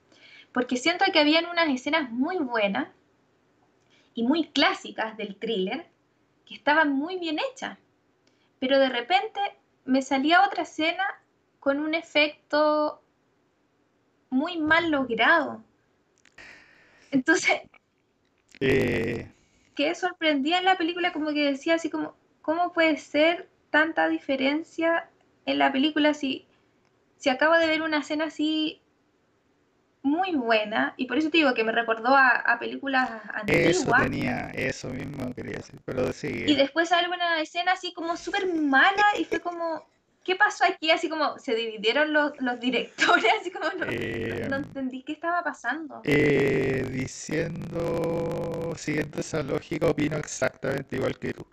porque 0.52 0.76
siento 0.76 1.04
que 1.12 1.18
habían 1.20 1.46
unas 1.46 1.68
escenas 1.68 2.10
muy 2.10 2.36
buenas 2.38 2.88
y 4.14 4.22
muy 4.22 4.48
clásicas 4.48 5.16
del 5.16 5.36
thriller 5.36 5.86
que 6.46 6.54
estaban 6.54 6.92
muy 6.92 7.18
bien 7.18 7.38
hechas, 7.38 7.78
pero 8.58 8.78
de 8.78 8.88
repente 8.88 9.40
me 9.84 10.02
salía 10.02 10.44
otra 10.46 10.62
escena 10.62 11.04
con 11.60 11.80
un 11.80 11.94
efecto 11.94 13.02
muy 14.30 14.58
mal 14.58 14.90
logrado. 14.90 15.62
Entonces, 17.10 17.62
eh, 18.60 19.30
quedé 19.74 19.94
sorprendida 19.94 20.58
en 20.58 20.64
la 20.64 20.76
película, 20.76 21.12
como 21.12 21.32
que 21.32 21.44
decía 21.44 21.74
así 21.74 21.90
como, 21.90 22.16
¿cómo 22.42 22.72
puede 22.72 22.96
ser 22.96 23.48
tanta 23.70 24.08
diferencia 24.08 25.08
en 25.46 25.58
la 25.58 25.72
película 25.72 26.14
si, 26.14 26.46
si 27.16 27.28
acabo 27.28 27.54
de 27.54 27.66
ver 27.66 27.82
una 27.82 27.98
escena 27.98 28.26
así 28.26 28.80
muy 30.04 30.34
buena? 30.36 30.94
Y 30.96 31.06
por 31.06 31.18
eso 31.18 31.30
te 31.30 31.38
digo 31.38 31.54
que 31.54 31.64
me 31.64 31.72
recordó 31.72 32.10
a, 32.16 32.28
a 32.30 32.58
películas 32.60 33.10
eso 33.46 33.94
antiguas. 33.94 33.94
tenía, 33.94 34.50
eso 34.54 34.88
mismo 34.90 35.32
quería 35.34 35.56
decir, 35.56 35.80
pero 35.84 36.12
Y 36.44 36.54
sigue. 36.54 36.56
después 36.56 36.90
sale 36.90 37.08
una 37.08 37.40
escena 37.40 37.72
así 37.72 37.92
como 37.92 38.16
súper 38.16 38.46
mala 38.54 39.02
y 39.18 39.24
fue 39.24 39.40
como, 39.40 39.88
¿qué 40.22 40.36
pasó 40.36 40.64
aquí? 40.64 40.90
Así 40.92 41.08
como 41.08 41.38
se 41.38 41.54
dividieron 41.56 42.12
los, 42.12 42.32
los 42.40 42.60
directores, 42.60 43.32
así 43.40 43.50
como 43.50 43.68
no, 43.72 43.86
Eh, 43.86 44.48
no 44.48 44.56
entendí 44.56 45.02
qué 45.02 45.12
estaba 45.12 45.42
pasando. 45.42 46.06
eh, 46.06 46.86
diciendo, 46.90 48.72
siguiendo 48.76 49.20
esa 49.20 49.42
lógica, 49.42 49.86
opino 49.88 50.16
exactamente 50.16 50.96
igual 50.96 51.18
que 51.18 51.32
tú. 51.32 51.46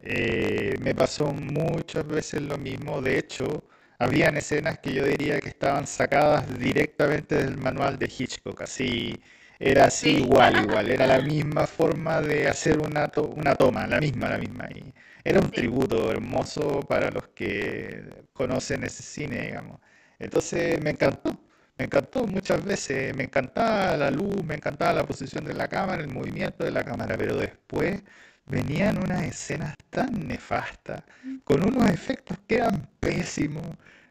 Eh, 0.00 0.76
me 0.80 0.94
pasó 0.94 1.32
muchas 1.32 2.06
veces 2.06 2.42
lo 2.42 2.58
mismo. 2.58 3.02
De 3.02 3.18
hecho, 3.18 3.64
habían 4.04 4.36
escenas 4.36 4.78
que 4.78 4.92
yo 4.94 5.04
diría 5.04 5.40
que 5.40 5.48
estaban 5.50 5.86
sacadas 5.86 6.58
directamente 6.58 7.36
del 7.36 7.56
manual 7.58 7.98
de 7.98 8.06
Hitchcock. 8.06 8.62
Así, 8.62 9.20
era 9.58 9.86
así 9.86 10.08
Sí. 10.08 10.16
igual, 10.18 10.58
igual. 10.58 10.90
Era 10.90 11.06
la 11.06 11.20
misma 11.20 11.66
forma 11.66 12.20
de 12.20 12.48
hacer 12.48 12.78
una, 12.80 13.08
to- 13.08 13.28
una 13.36 13.54
toma, 13.54 13.86
la 13.86 14.00
misma, 14.00 14.28
la 14.28 14.38
misma. 14.38 14.68
Y 14.74 14.92
era 15.24 15.40
un 15.40 15.50
Sí. 15.50 15.52
tributo 15.52 16.10
hermoso 16.10 16.80
para 16.88 17.10
los 17.10 17.28
que 17.28 18.02
conocen 18.32 18.84
ese 18.84 19.02
cine, 19.02 19.46
digamos. 19.46 19.80
Entonces 20.18 20.80
me 20.82 20.90
encantó. 20.90 21.30
Me 21.78 21.86
encantó 21.86 22.26
muchas 22.26 22.62
veces, 22.64 23.16
me 23.16 23.24
encantaba 23.24 23.96
la 23.96 24.10
luz, 24.10 24.44
me 24.44 24.54
encantaba 24.54 24.92
la 24.92 25.04
posición 25.06 25.44
de 25.44 25.54
la 25.54 25.68
cámara, 25.68 26.02
el 26.02 26.08
movimiento 26.08 26.64
de 26.64 26.70
la 26.70 26.84
cámara, 26.84 27.16
pero 27.18 27.36
después 27.36 28.02
venían 28.46 28.98
unas 29.02 29.22
escenas 29.24 29.74
tan 29.90 30.26
nefastas, 30.28 31.02
con 31.44 31.62
unos 31.64 31.90
efectos 31.90 32.38
que 32.46 32.56
eran 32.56 32.88
pésimos. 33.00 33.66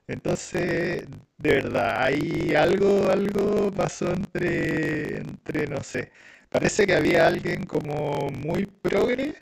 Entonces, 0.08 1.06
de 1.38 1.52
verdad, 1.54 2.04
hay 2.04 2.54
algo, 2.56 3.10
algo 3.10 3.72
pasó 3.72 4.12
entre, 4.12 5.20
entre, 5.20 5.68
no 5.68 5.82
sé, 5.84 6.12
parece 6.50 6.86
que 6.86 6.96
había 6.96 7.28
alguien 7.28 7.64
como 7.66 8.30
muy 8.32 8.66
progre 8.66 9.36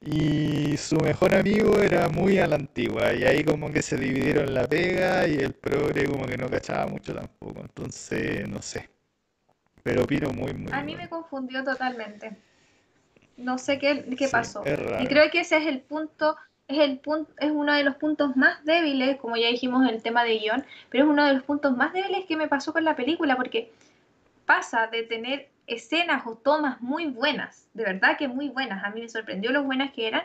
y 0.00 0.76
su 0.76 0.96
mejor 0.96 1.34
amigo 1.34 1.78
era 1.80 2.08
muy 2.08 2.38
a 2.38 2.46
la 2.46 2.56
antigua, 2.56 3.12
y 3.14 3.24
ahí 3.24 3.44
como 3.44 3.72
que 3.72 3.82
se 3.82 3.96
dividieron 3.96 4.54
la 4.54 4.66
pega 4.66 5.26
y 5.26 5.36
el 5.36 5.52
progre 5.54 6.06
como 6.06 6.26
que 6.26 6.36
no 6.38 6.48
cachaba 6.48 6.86
mucho 6.86 7.14
tampoco, 7.14 7.60
entonces 7.60 8.48
no 8.48 8.62
sé, 8.62 8.88
pero 9.82 10.04
opino 10.04 10.30
muy, 10.30 10.52
muy 10.54 10.72
A 10.72 10.82
mí 10.82 10.96
me 10.96 11.08
confundió 11.08 11.64
totalmente. 11.64 12.36
No 13.38 13.56
sé 13.56 13.78
qué, 13.78 14.04
qué 14.18 14.26
Sí, 14.26 14.32
pasó. 14.32 14.62
Y 15.00 15.06
creo 15.06 15.30
que 15.30 15.40
ese 15.40 15.56
es 15.56 15.66
el 15.66 15.80
punto, 15.80 16.36
es 16.66 16.78
el 16.78 16.98
punto, 16.98 17.32
es 17.38 17.50
uno 17.50 17.72
de 17.72 17.84
los 17.84 17.94
puntos 17.96 18.36
más 18.36 18.62
débiles, 18.64 19.16
como 19.16 19.36
ya 19.36 19.48
dijimos 19.48 19.82
en 19.88 19.94
el 19.94 20.02
tema 20.02 20.24
de 20.24 20.38
guion, 20.38 20.64
pero 20.90 21.04
es 21.04 21.10
uno 21.10 21.24
de 21.24 21.34
los 21.34 21.42
puntos 21.44 21.76
más 21.76 21.92
débiles 21.92 22.26
que 22.26 22.36
me 22.36 22.48
pasó 22.48 22.72
con 22.72 22.84
la 22.84 22.96
película, 22.96 23.36
porque 23.36 23.72
pasa 24.44 24.88
de 24.88 25.02
tener 25.04 25.48
escenas 25.66 26.26
o 26.26 26.34
tomas 26.34 26.80
muy 26.80 27.06
buenas, 27.06 27.68
de 27.74 27.84
verdad 27.84 28.16
que 28.16 28.26
muy 28.28 28.48
buenas, 28.48 28.82
a 28.84 28.90
mí 28.90 29.02
me 29.02 29.08
sorprendió 29.08 29.52
lo 29.52 29.62
buenas 29.62 29.92
que 29.92 30.08
eran, 30.08 30.22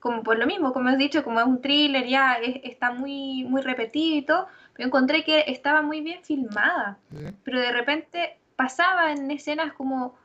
como 0.00 0.22
por 0.24 0.36
lo 0.36 0.46
mismo, 0.46 0.72
como 0.72 0.88
has 0.88 0.98
dicho, 0.98 1.22
como 1.22 1.38
es 1.40 1.46
un 1.46 1.62
thriller, 1.62 2.04
ya 2.06 2.34
es- 2.34 2.60
está 2.64 2.90
muy, 2.90 3.44
muy 3.44 3.62
repetido 3.62 4.16
y 4.16 4.22
todo, 4.22 4.48
pero 4.74 4.88
encontré 4.88 5.22
que 5.24 5.44
estaba 5.46 5.80
muy 5.82 6.00
bien 6.00 6.22
filmada. 6.24 6.98
Pero 7.44 7.60
de 7.60 7.70
repente 7.70 8.36
pasaba 8.56 9.12
en 9.12 9.30
escenas 9.30 9.72
como 9.74 10.16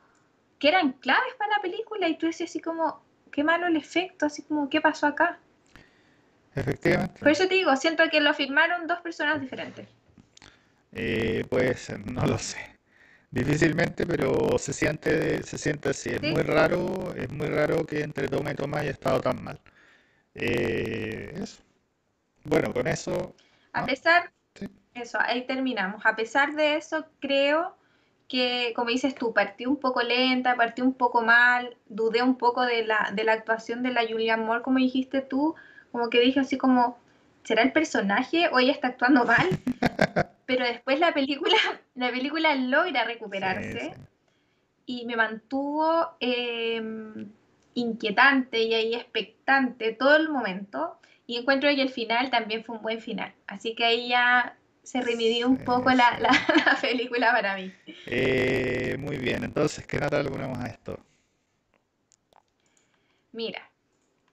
que 0.58 0.66
eran 0.68 0.90
claves 0.94 1.32
para 1.38 1.52
la 1.56 1.62
película 1.62 1.77
y 2.06 2.16
tú 2.16 2.26
decías 2.26 2.50
así 2.50 2.60
como, 2.60 3.02
qué 3.32 3.42
malo 3.42 3.66
el 3.66 3.76
efecto, 3.76 4.26
así 4.26 4.42
como, 4.42 4.68
¿qué 4.68 4.80
pasó 4.80 5.06
acá? 5.06 5.38
Por 7.22 7.30
Efectivamente, 7.30 7.30
eso 7.30 7.46
te 7.46 7.54
digo, 7.54 7.76
siento 7.76 8.10
que 8.10 8.20
lo 8.20 8.34
firmaron 8.34 8.88
dos 8.88 8.98
personas 9.02 9.40
diferentes. 9.40 9.88
eh, 10.92 11.44
puede 11.50 11.76
ser, 11.76 12.10
no 12.10 12.24
lo 12.26 12.38
sé. 12.38 12.58
Difícilmente, 13.30 14.06
pero 14.06 14.58
se 14.58 14.72
siente, 14.72 15.42
se 15.42 15.58
siente 15.58 15.90
así. 15.90 16.10
Es 16.10 16.22
Sí, 16.22 16.28
muy 16.28 16.42
raro, 16.42 17.14
es 17.16 17.30
muy 17.30 17.48
raro 17.48 17.84
que 17.86 18.02
entre 18.02 18.28
toma 18.28 18.52
y 18.52 18.54
toma 18.54 18.80
haya 18.80 18.92
estado 18.92 19.20
tan 19.20 19.42
mal. 19.44 19.60
Eh, 20.34 21.34
eso. 21.42 21.62
Bueno, 22.44 22.72
con 22.74 22.88
eso, 22.88 23.34
a 23.72 23.84
¿no? 23.84 23.86
pesar, 23.86 24.32
Sí. 24.56 24.68
eso, 24.94 25.18
ahí 25.20 25.46
terminamos. 25.46 26.04
A 26.06 26.16
pesar 26.16 26.54
de 26.54 26.76
eso, 26.76 27.06
creo 27.20 27.76
que, 28.28 28.72
como 28.76 28.90
dices 28.90 29.14
tú, 29.14 29.32
partió 29.34 29.70
un 29.70 29.78
poco 29.78 30.02
lenta, 30.02 30.56
partió 30.56 30.84
un 30.84 30.94
poco 30.94 31.22
mal, 31.22 31.76
dudé 31.88 32.22
un 32.22 32.36
poco 32.38 32.62
de 32.66 32.84
la, 32.86 33.10
de 33.14 33.24
la 33.24 33.32
actuación 33.34 33.82
de 33.82 33.92
la 33.92 34.06
Julianne 34.06 34.44
Moore, 34.44 34.62
como 34.62 34.78
dijiste 34.78 35.22
tú, 35.22 35.54
como 35.92 36.10
que 36.10 36.20
dije 36.20 36.40
así 36.40 36.58
como, 36.58 36.98
¿será 37.44 37.62
el 37.62 37.72
personaje 37.72 38.48
o 38.52 38.58
ella 38.60 38.72
está 38.72 38.88
actuando 38.88 39.24
mal? 39.24 39.58
Pero 40.46 40.64
después 40.66 41.00
la 41.00 41.14
película, 41.14 41.56
la 41.94 42.10
película 42.10 42.54
logra 42.56 43.04
Sí, 43.04 43.06
recuperarse 43.06 43.94
sí. 43.94 44.02
y 44.86 45.06
me 45.06 45.16
mantuvo 45.16 46.12
eh, 46.20 46.82
inquietante 47.74 48.62
y 48.62 48.74
ahí 48.74 48.94
expectante 48.94 49.92
todo 49.92 50.16
el 50.16 50.28
momento. 50.28 50.98
Y 51.26 51.36
encuentro 51.38 51.70
que 51.70 51.82
el 51.82 51.90
final 51.90 52.30
también 52.30 52.64
fue 52.64 52.76
un 52.76 52.82
buen 52.82 53.00
final. 53.00 53.34
Así 53.46 53.74
que 53.74 53.84
ahí 53.84 54.08
ya 54.08 54.57
se 54.88 55.00
remidió 55.02 55.48
un 55.48 55.58
poco 55.58 55.90
la, 55.90 56.18
la- 56.18 56.30
la 56.66 56.78
película 56.80 57.30
para 57.32 57.56
mí. 57.56 57.72
Eh, 58.06 58.96
muy 58.98 59.18
bien, 59.18 59.44
entonces, 59.44 59.86
¿qué 59.86 59.98
nota 59.98 60.22
le 60.22 60.30
ponemos 60.30 60.58
a 60.58 60.66
esto? 60.68 60.98
Mira, 63.32 63.62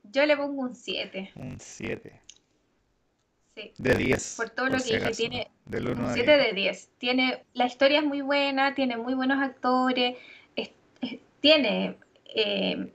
yo 0.03 0.25
le 0.25 0.35
pongo 0.37 0.63
un 0.63 0.75
7. 0.75 1.31
Un 1.35 1.59
7. 1.59 2.21
Sí, 3.55 3.73
De 3.77 3.95
10, 3.95 4.35
por 4.37 4.49
todo 4.49 4.65
por 4.67 4.73
lo 4.77 4.79
si 4.83 4.89
que 4.91 4.97
dije, 4.99 5.11
tiene 5.15 5.51
Del 5.65 5.87
un 5.87 5.99
1 5.99 6.09
a 6.09 6.13
7 6.13 6.31
10. 6.31 6.45
de 6.47 6.53
10. 6.53 6.89
Tiene, 6.97 7.45
la 7.53 7.65
historia 7.65 7.99
es 7.99 8.05
muy 8.05 8.21
buena, 8.21 8.75
tiene 8.75 8.97
muy 8.97 9.13
buenos 9.13 9.41
actores, 9.41 10.17
es- 10.55 10.71
es- 11.01 11.19
tiene 11.39 11.97
eh, 12.35 12.91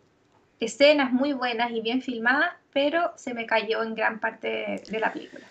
escenas 0.60 1.12
muy 1.12 1.32
buenas 1.32 1.70
y 1.72 1.80
bien 1.80 2.02
filmadas, 2.02 2.52
pero 2.72 3.12
se 3.16 3.32
me 3.34 3.46
cayó 3.46 3.82
en 3.82 3.94
gran 3.94 4.20
parte 4.20 4.48
de, 4.48 4.82
de 4.88 5.00
la 5.00 5.12
película. 5.12 5.46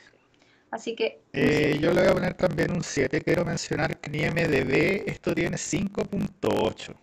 Así 0.72 0.96
que 0.96 1.22
Eh, 1.34 1.72
7. 1.74 1.80
yo 1.80 1.94
le 1.94 2.02
voy 2.02 2.10
a 2.10 2.14
poner 2.14 2.34
también 2.36 2.72
un 2.72 2.84
7. 2.84 3.22
Quiero 3.22 3.46
mencionar 3.46 3.98
que 3.98 4.10
en 4.10 4.16
IMDb 4.38 5.04
esto 5.08 5.34
tiene 5.34 5.58
5.8. 5.58 6.94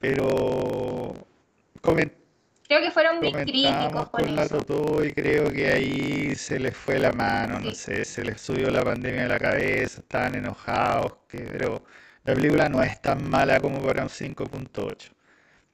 Pero 0.00 1.14
comen- 1.82 2.12
Creo 2.66 2.80
que 2.82 2.90
fueron 2.92 3.18
muy 3.18 3.32
críticos 3.32 4.08
con 4.10 4.24
con 4.26 4.36
la 4.36 4.42
eso. 4.44 4.58
Totó 4.58 5.04
y 5.04 5.12
creo 5.12 5.50
que 5.52 5.68
ahí 5.72 6.34
se 6.36 6.58
les 6.60 6.76
fue 6.76 6.98
la 7.00 7.12
mano, 7.12 7.58
no 7.58 7.72
sé, 7.72 8.04
se 8.04 8.24
les 8.24 8.40
subió 8.40 8.70
la 8.70 8.82
pandemia 8.84 9.24
a 9.24 9.28
la 9.28 9.38
cabeza, 9.40 10.00
estaban 10.00 10.36
enojados, 10.36 11.14
que, 11.28 11.38
pero 11.40 11.82
la 12.24 12.34
película 12.34 12.68
no 12.68 12.80
es 12.82 13.00
tan 13.02 13.28
mala 13.28 13.58
como 13.60 13.80
para 13.84 14.02
un 14.04 14.08
5.8. 14.08 15.10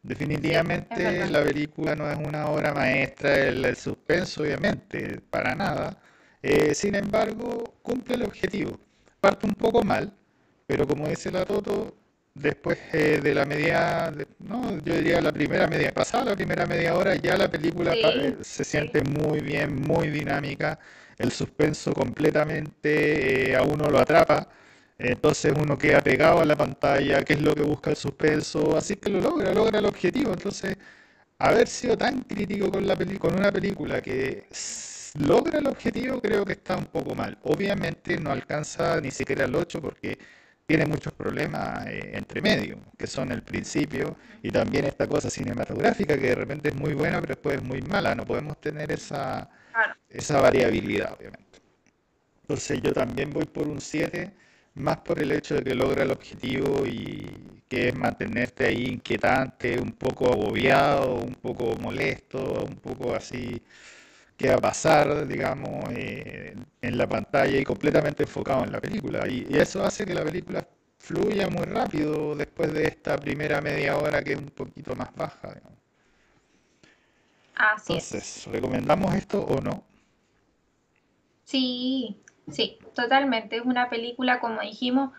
Definitivamente 0.02 1.28
la 1.28 1.42
película 1.44 1.94
no 1.96 2.10
es 2.10 2.16
una 2.16 2.46
obra 2.46 2.72
maestra, 2.72 3.34
el, 3.36 3.76
suspenso 3.76 4.42
obviamente, 4.42 5.20
para 5.30 5.54
nada. 5.54 5.98
Eh, 6.48 6.74
sin 6.74 6.94
embargo, 6.94 7.74
cumple 7.82 8.14
el 8.14 8.22
objetivo. 8.22 8.78
Parte 9.20 9.46
un 9.46 9.54
poco 9.54 9.82
mal, 9.82 10.12
pero 10.66 10.86
como 10.86 11.08
dice 11.08 11.30
la 11.32 11.44
Toto, 11.44 11.94
después 12.34 12.78
eh, 12.92 13.20
de 13.22 13.34
la 13.34 13.44
media, 13.44 14.12
no, 14.38 14.78
yo 14.84 14.94
diría 14.94 15.20
la 15.20 15.32
primera 15.32 15.66
media, 15.66 15.92
pasada 15.92 16.24
la 16.26 16.36
primera 16.36 16.66
media 16.66 16.94
hora, 16.96 17.16
ya 17.16 17.36
la 17.36 17.50
película 17.50 17.94
eh, 17.94 18.36
se 18.42 18.64
siente 18.64 19.02
muy 19.02 19.40
bien, 19.40 19.74
muy 19.82 20.08
dinámica, 20.08 20.78
el 21.18 21.32
suspenso 21.32 21.92
completamente 21.92 23.56
a 23.56 23.62
uno 23.62 23.90
lo 23.90 23.98
atrapa 23.98 24.48
entonces 24.98 25.52
uno 25.56 25.76
queda 25.76 26.00
pegado 26.00 26.40
a 26.40 26.44
la 26.44 26.56
pantalla, 26.56 27.22
qué 27.24 27.34
es 27.34 27.42
lo 27.42 27.54
que 27.54 27.62
busca 27.62 27.90
el 27.90 27.96
suspenso, 27.96 28.76
así 28.76 28.96
que 28.96 29.10
lo 29.10 29.20
logra, 29.20 29.52
logra 29.52 29.78
el 29.78 29.86
objetivo. 29.86 30.32
Entonces, 30.32 30.76
haber 31.38 31.68
sido 31.68 31.96
tan 31.98 32.22
crítico 32.22 32.70
con, 32.70 32.86
la 32.86 32.96
con 33.18 33.34
una 33.34 33.52
película 33.52 34.00
que 34.02 34.46
logra 35.18 35.58
el 35.58 35.66
objetivo, 35.66 36.20
creo 36.20 36.44
que 36.44 36.52
está 36.52 36.76
un 36.76 36.86
poco 36.86 37.14
mal. 37.14 37.38
Obviamente 37.42 38.18
no 38.18 38.30
alcanza 38.30 39.00
ni 39.00 39.10
siquiera 39.10 39.44
el 39.44 39.54
8 39.54 39.80
porque 39.80 40.18
tiene 40.66 40.86
muchos 40.86 41.12
problemas 41.12 41.86
eh, 41.86 42.12
entre 42.14 42.40
medio, 42.42 42.78
que 42.98 43.06
son 43.06 43.30
el 43.32 43.42
principio 43.42 44.16
y 44.42 44.50
también 44.50 44.84
esta 44.84 45.06
cosa 45.06 45.30
cinematográfica 45.30 46.16
que 46.18 46.28
de 46.28 46.34
repente 46.34 46.70
es 46.70 46.74
muy 46.74 46.94
buena 46.94 47.20
pero 47.20 47.34
después 47.34 47.56
es 47.56 47.62
muy 47.62 47.82
mala. 47.82 48.14
No 48.14 48.24
podemos 48.24 48.60
tener 48.60 48.92
esa, 48.92 49.48
esa 50.08 50.40
variabilidad, 50.40 51.14
obviamente. 51.14 51.60
Entonces 52.42 52.80
yo 52.82 52.92
también 52.92 53.30
voy 53.30 53.44
por 53.46 53.68
un 53.68 53.80
7 53.80 54.32
más 54.74 54.98
por 54.98 55.20
el 55.20 55.32
hecho 55.32 55.54
de 55.56 55.64
que 55.64 55.74
logra 55.74 56.04
el 56.04 56.10
objetivo 56.12 56.86
y 56.86 57.26
que 57.68 57.88
es 57.88 57.94
mantenerte 57.96 58.66
ahí 58.66 58.86
inquietante, 58.86 59.78
un 59.80 59.92
poco 59.92 60.32
agobiado, 60.32 61.16
un 61.16 61.34
poco 61.34 61.76
molesto, 61.76 62.64
un 62.64 62.76
poco 62.76 63.14
así 63.14 63.62
que 64.36 64.48
va 64.48 64.56
a 64.56 64.58
pasar, 64.58 65.26
digamos, 65.26 65.84
eh, 65.92 66.54
en 66.82 66.98
la 66.98 67.08
pantalla 67.08 67.58
y 67.58 67.64
completamente 67.64 68.24
enfocado 68.24 68.64
en 68.64 68.72
la 68.72 68.80
película. 68.80 69.26
Y, 69.28 69.46
eso 69.56 69.84
hace 69.84 70.04
que 70.04 70.14
la 70.14 70.24
película 70.24 70.66
fluya 70.98 71.48
muy 71.48 71.64
rápido 71.64 72.34
después 72.34 72.72
de 72.72 72.84
esta 72.84 73.16
primera 73.16 73.60
media 73.60 73.96
hora 73.96 74.22
que 74.22 74.32
es 74.32 74.38
un 74.38 74.50
poquito 74.50 74.94
más 74.94 75.14
baja. 75.14 75.48
Digamos. 75.54 75.78
Así 77.54 77.94
Entonces, 77.94 78.46
¿recomendamos 78.52 79.14
esto 79.14 79.40
o 79.42 79.60
no? 79.60 79.82
Sí, 81.44 82.20
Sí, 82.50 82.78
totalmente. 82.94 83.56
Es 83.56 83.62
una 83.64 83.88
película, 83.90 84.40
como 84.40 84.60
dijimos, 84.60 85.10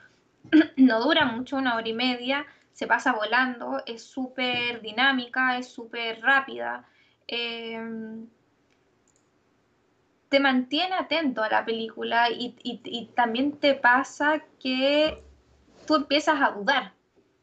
no 0.78 1.02
dura 1.02 1.26
mucho, 1.26 1.58
una 1.58 1.76
hora 1.76 1.88
y 1.88 1.94
media, 1.94 2.46
se 2.74 2.88
pasa 2.88 3.14
volando, 3.14 3.82
es 3.86 4.04
súper 4.04 4.82
dinámica, 4.82 5.58
es 5.58 5.68
súper 5.68 6.22
rápida. 6.22 6.86
Em, 7.28 8.28
te 10.30 10.40
mantiene 10.40 10.96
atento 10.96 11.44
a 11.44 11.50
la 11.50 11.66
película 11.66 12.30
y, 12.30 13.12
también 13.16 13.54
te 13.54 13.74
pasa 13.76 14.44
que 14.60 15.22
tú 15.86 15.96
empiezas 15.96 16.42
a 16.42 16.52
dudar 16.52 16.94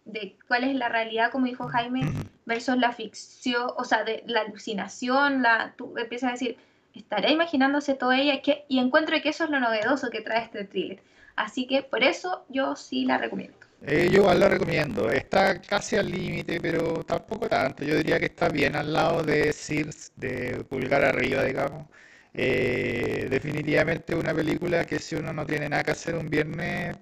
de 0.05 0.37
cuál 0.47 0.65
es 0.65 0.75
la 0.77 0.89
realidad, 0.89 1.31
como 1.31 1.47
dijo 1.47 1.69
Jaime, 1.69 2.13
versus 2.45 2.77
la 2.77 2.93
ficción, 2.93 3.71
o 3.77 3.85
sea, 3.85 4.05
de 4.05 4.23
la 4.27 4.43
alucinación, 4.43 5.43
la, 5.43 5.75
tú 5.77 5.97
empiezas 5.97 6.29
a 6.29 6.33
decir, 6.33 6.59
estará 6.95 7.31
imaginándose 7.31 7.95
todo 7.95 8.13
ella 8.13 8.43
que, 8.43 8.65
y 8.69 8.79
encuentro 8.79 9.21
que 9.23 9.31
eso 9.31 9.45
es 9.45 9.51
lo 9.51 9.61
novedoso 9.61 10.11
que 10.11 10.21
trae 10.21 10.45
este 10.45 10.65
thriller. 10.65 11.01
Así 11.37 11.67
que 11.67 11.83
por 11.83 12.05
eso 12.05 12.45
yo 12.49 12.77
sí 12.77 13.07
la 13.07 13.19
recomiendo. 13.19 13.57
Eh, 13.87 14.09
yo 14.11 14.21
igual 14.21 14.41
la 14.41 14.49
recomiendo. 14.49 15.11
Está 15.11 15.61
casi 15.61 15.97
al 15.97 16.11
límite, 16.11 16.61
pero 16.61 17.05
tampoco 17.05 17.49
tanto. 17.49 17.85
Yo 17.85 17.97
diría 17.97 18.19
que 18.19 18.27
está 18.27 18.49
bien 18.49 18.77
al 18.77 18.93
lado 18.93 19.23
de 19.23 19.53
Sears, 19.53 20.13
de 20.17 20.65
Pulgar 20.69 21.05
arriba, 21.05 21.43
digamos. 21.43 21.87
Eh, 22.37 23.29
definitivamente 23.31 24.15
una 24.15 24.35
película 24.35 24.85
que 24.85 24.99
si 24.99 25.15
uno 25.15 25.33
no 25.33 25.47
tiene 25.47 25.69
nada 25.69 25.85
que 25.85 25.93
hacer 25.93 26.17
un 26.17 26.29
viernes, 26.29 26.97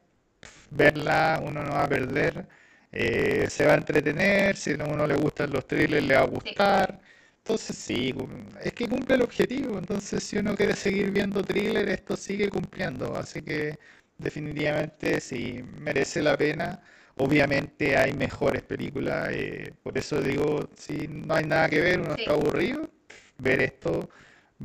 verla 0.70 1.40
uno 1.44 1.62
no 1.64 1.72
va 1.72 1.84
a 1.84 1.88
perder. 1.88 2.46
Eh, 2.92 3.46
se 3.50 3.66
va 3.66 3.72
a 3.72 3.76
entretener, 3.76 4.56
si 4.56 4.72
a 4.72 4.84
uno 4.84 5.06
le 5.06 5.16
gustan 5.16 5.50
los 5.52 5.66
thrillers 5.66 6.04
le 6.04 6.14
va 6.16 6.22
a 6.22 6.26
gustar. 6.26 7.00
Entonces 7.38 7.76
sí, 7.76 8.14
es 8.62 8.72
que 8.74 8.88
cumple 8.88 9.16
el 9.16 9.22
objetivo. 9.22 9.78
Entonces 9.78 10.22
si 10.22 10.38
uno 10.38 10.54
quiere 10.56 10.74
seguir 10.76 11.10
viendo 11.10 11.42
thriller, 11.42 11.88
esto 11.88 12.16
sigue 12.16 12.48
cumpliendo. 12.50 13.16
Así 13.16 13.42
que 13.42 13.78
definitivamente 14.18 15.20
sí, 15.20 15.62
merece 15.80 16.22
la 16.22 16.36
pena. 16.36 16.82
Obviamente 17.16 17.96
hay 17.96 18.12
mejores 18.14 18.62
películas. 18.62 19.30
Eh, 19.32 19.72
por 19.82 19.96
eso 19.98 20.20
digo, 20.20 20.68
si 20.76 21.08
no 21.08 21.34
hay 21.34 21.44
nada 21.46 21.68
que 21.68 21.80
ver, 21.80 22.00
uno 22.00 22.14
está 22.14 22.32
aburrido, 22.32 22.90
ver 23.38 23.62
esto 23.62 24.08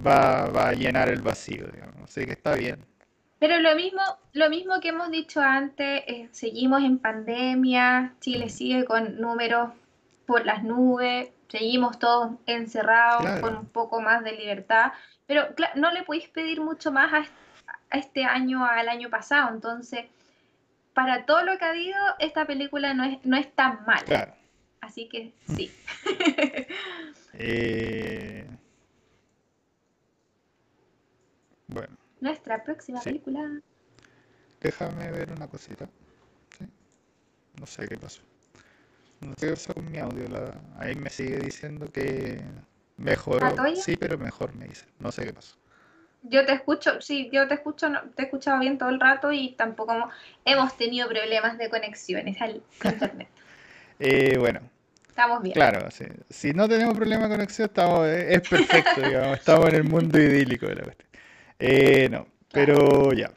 va, 0.05 0.69
a 0.69 0.73
llenar 0.73 1.09
el 1.09 1.21
vacío. 1.21 1.67
Digamos. 1.67 2.03
Así 2.03 2.25
que 2.25 2.33
está 2.33 2.55
bien. 2.55 2.85
Pero 3.39 3.59
lo 3.59 3.75
mismo, 3.75 4.01
lo 4.33 4.49
mismo 4.49 4.79
que 4.79 4.89
hemos 4.89 5.11
dicho 5.11 5.41
antes, 5.41 6.03
eh, 6.07 6.27
seguimos 6.31 6.83
en 6.83 6.97
pandemia, 6.97 8.15
Chile 8.19 8.45
mm. 8.45 8.49
sigue 8.49 8.85
con 8.85 9.21
números 9.21 9.69
por 10.25 10.45
las 10.45 10.63
nubes, 10.63 11.29
seguimos 11.47 11.99
todos 11.99 12.31
encerrados 12.45 13.39
con 13.39 13.55
un 13.55 13.65
poco 13.67 14.01
más 14.01 14.23
de 14.23 14.33
libertad, 14.33 14.91
pero 15.25 15.47
no 15.75 15.91
le 15.91 16.03
podéis 16.03 16.27
pedir 16.29 16.61
mucho 16.61 16.91
más 16.91 17.13
a, 17.13 17.97
este 17.97 18.25
año, 18.25 18.65
al 18.65 18.89
año 18.89 19.09
pasado, 19.09 19.53
entonces, 19.53 20.05
para 20.93 21.25
todo 21.25 21.43
lo 21.43 21.57
que 21.57 21.65
ha 21.65 21.69
habido, 21.69 21.97
esta 22.19 22.45
película 22.45 22.93
no 22.93 23.03
es, 23.03 23.23
no 23.23 23.37
es 23.37 23.53
tan 23.53 23.85
mala. 23.85 24.35
Así 24.81 25.07
que 25.07 25.31
sí. 25.55 25.71
Eh, 27.39 28.47
bueno. 31.67 31.95
Nuestra 32.19 32.63
próxima 32.63 33.01
película. 33.01 33.61
Déjame 34.59 35.11
ver 35.11 35.31
una 35.31 35.47
cosita. 35.47 35.87
No 37.59 37.65
sé 37.65 37.87
qué 37.87 37.97
pasó. 37.97 38.21
No 39.21 39.33
sé 39.37 39.47
qué 39.47 39.53
pasa 39.53 39.73
con 39.73 39.91
mi 39.91 39.97
audio. 39.97 40.25
ahí 40.77 40.95
me 40.95 41.09
sigue 41.09 41.37
diciendo 41.37 41.91
que 41.91 42.41
mejor. 42.97 43.41
Sí, 43.75 43.95
pero 43.97 44.17
mejor 44.17 44.53
me 44.55 44.67
dice. 44.67 44.85
No 44.99 45.11
sé 45.11 45.25
qué 45.25 45.33
pasó. 45.33 45.57
Yo 46.23 46.45
te 46.45 46.53
escucho, 46.53 46.99
sí, 46.99 47.29
yo 47.31 47.47
te 47.47 47.53
escucho, 47.53 47.87
te 48.15 48.23
he 48.23 48.25
escuchado 48.25 48.59
bien 48.59 48.77
todo 48.77 48.89
el 48.89 48.99
rato 48.99 49.31
y 49.31 49.53
tampoco 49.53 50.09
hemos 50.43 50.75
tenido 50.75 51.07
problemas 51.07 51.57
de 51.57 51.69
conexiones 51.69 52.41
al 52.41 52.61
internet. 52.83 53.29
eh, 53.99 54.35
bueno. 54.37 54.61
Estamos 55.07 55.41
bien. 55.41 55.53
Claro, 55.53 55.89
sí. 55.89 56.05
si 56.29 56.51
no 56.53 56.67
tenemos 56.67 56.95
problema 56.95 57.23
de 57.27 57.35
conexión, 57.35 57.67
estamos, 57.67 58.07
es 58.07 58.47
perfecto, 58.47 59.01
digamos, 59.01 59.39
estamos 59.39 59.69
en 59.69 59.75
el 59.75 59.83
mundo 59.83 60.19
idílico 60.19 60.67
de 60.67 60.75
la 60.75 60.83
cuestión. 60.83 61.06
Eh, 61.59 62.09
no, 62.09 62.27
pero 62.51 63.13
ya. 63.13 63.31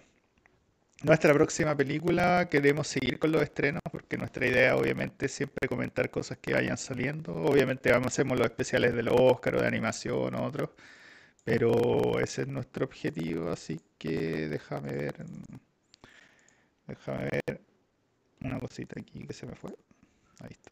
Nuestra 1.03 1.33
próxima 1.33 1.75
película 1.75 2.49
queremos 2.51 2.87
seguir 2.89 3.19
con 3.19 3.33
los 3.33 3.43
estrenos 3.43 3.81
porque 3.91 4.19
nuestra 4.19 4.47
idea 4.47 4.77
obviamente 4.77 5.27
es 5.27 5.33
siempre 5.33 5.67
comentar 5.67 6.11
cosas 6.11 6.39
que 6.39 6.53
vayan 6.53 6.77
saliendo. 6.77 7.35
Obviamente 7.35 7.91
vamos 7.91 8.07
a 8.07 8.09
hacer 8.09 8.27
los 8.27 8.41
especiales 8.41 8.95
del 8.95 9.09
Oscar 9.09 9.57
o 9.57 9.61
de 9.63 9.67
animación 9.67 10.35
o 10.35 10.45
otros, 10.45 10.71
pero 11.45 12.21
ese 12.21 12.43
es 12.43 12.49
nuestro 12.49 12.85
objetivo, 12.87 13.51
así 13.51 13.81
que 13.99 14.49
déjame 14.49 14.93
ver. 14.93 15.15
Déjame 16.87 17.29
ver 17.31 17.61
una 18.43 18.61
cosita 18.61 19.01
aquí 19.01 19.27
que 19.27 19.33
se 19.33 19.47
me 19.47 19.55
fue. 19.55 19.73
Ahí 20.41 20.51
está. 20.51 20.71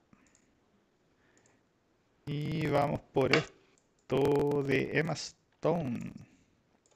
Y 2.26 2.66
vamos 2.66 3.00
por 3.12 3.34
esto 3.34 4.62
de 4.62 4.98
Emma 4.98 5.14
Stone 5.14 6.12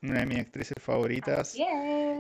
una 0.03 0.21
de 0.21 0.27
mis 0.27 0.39
actrices 0.41 0.77
favoritas. 0.81 1.57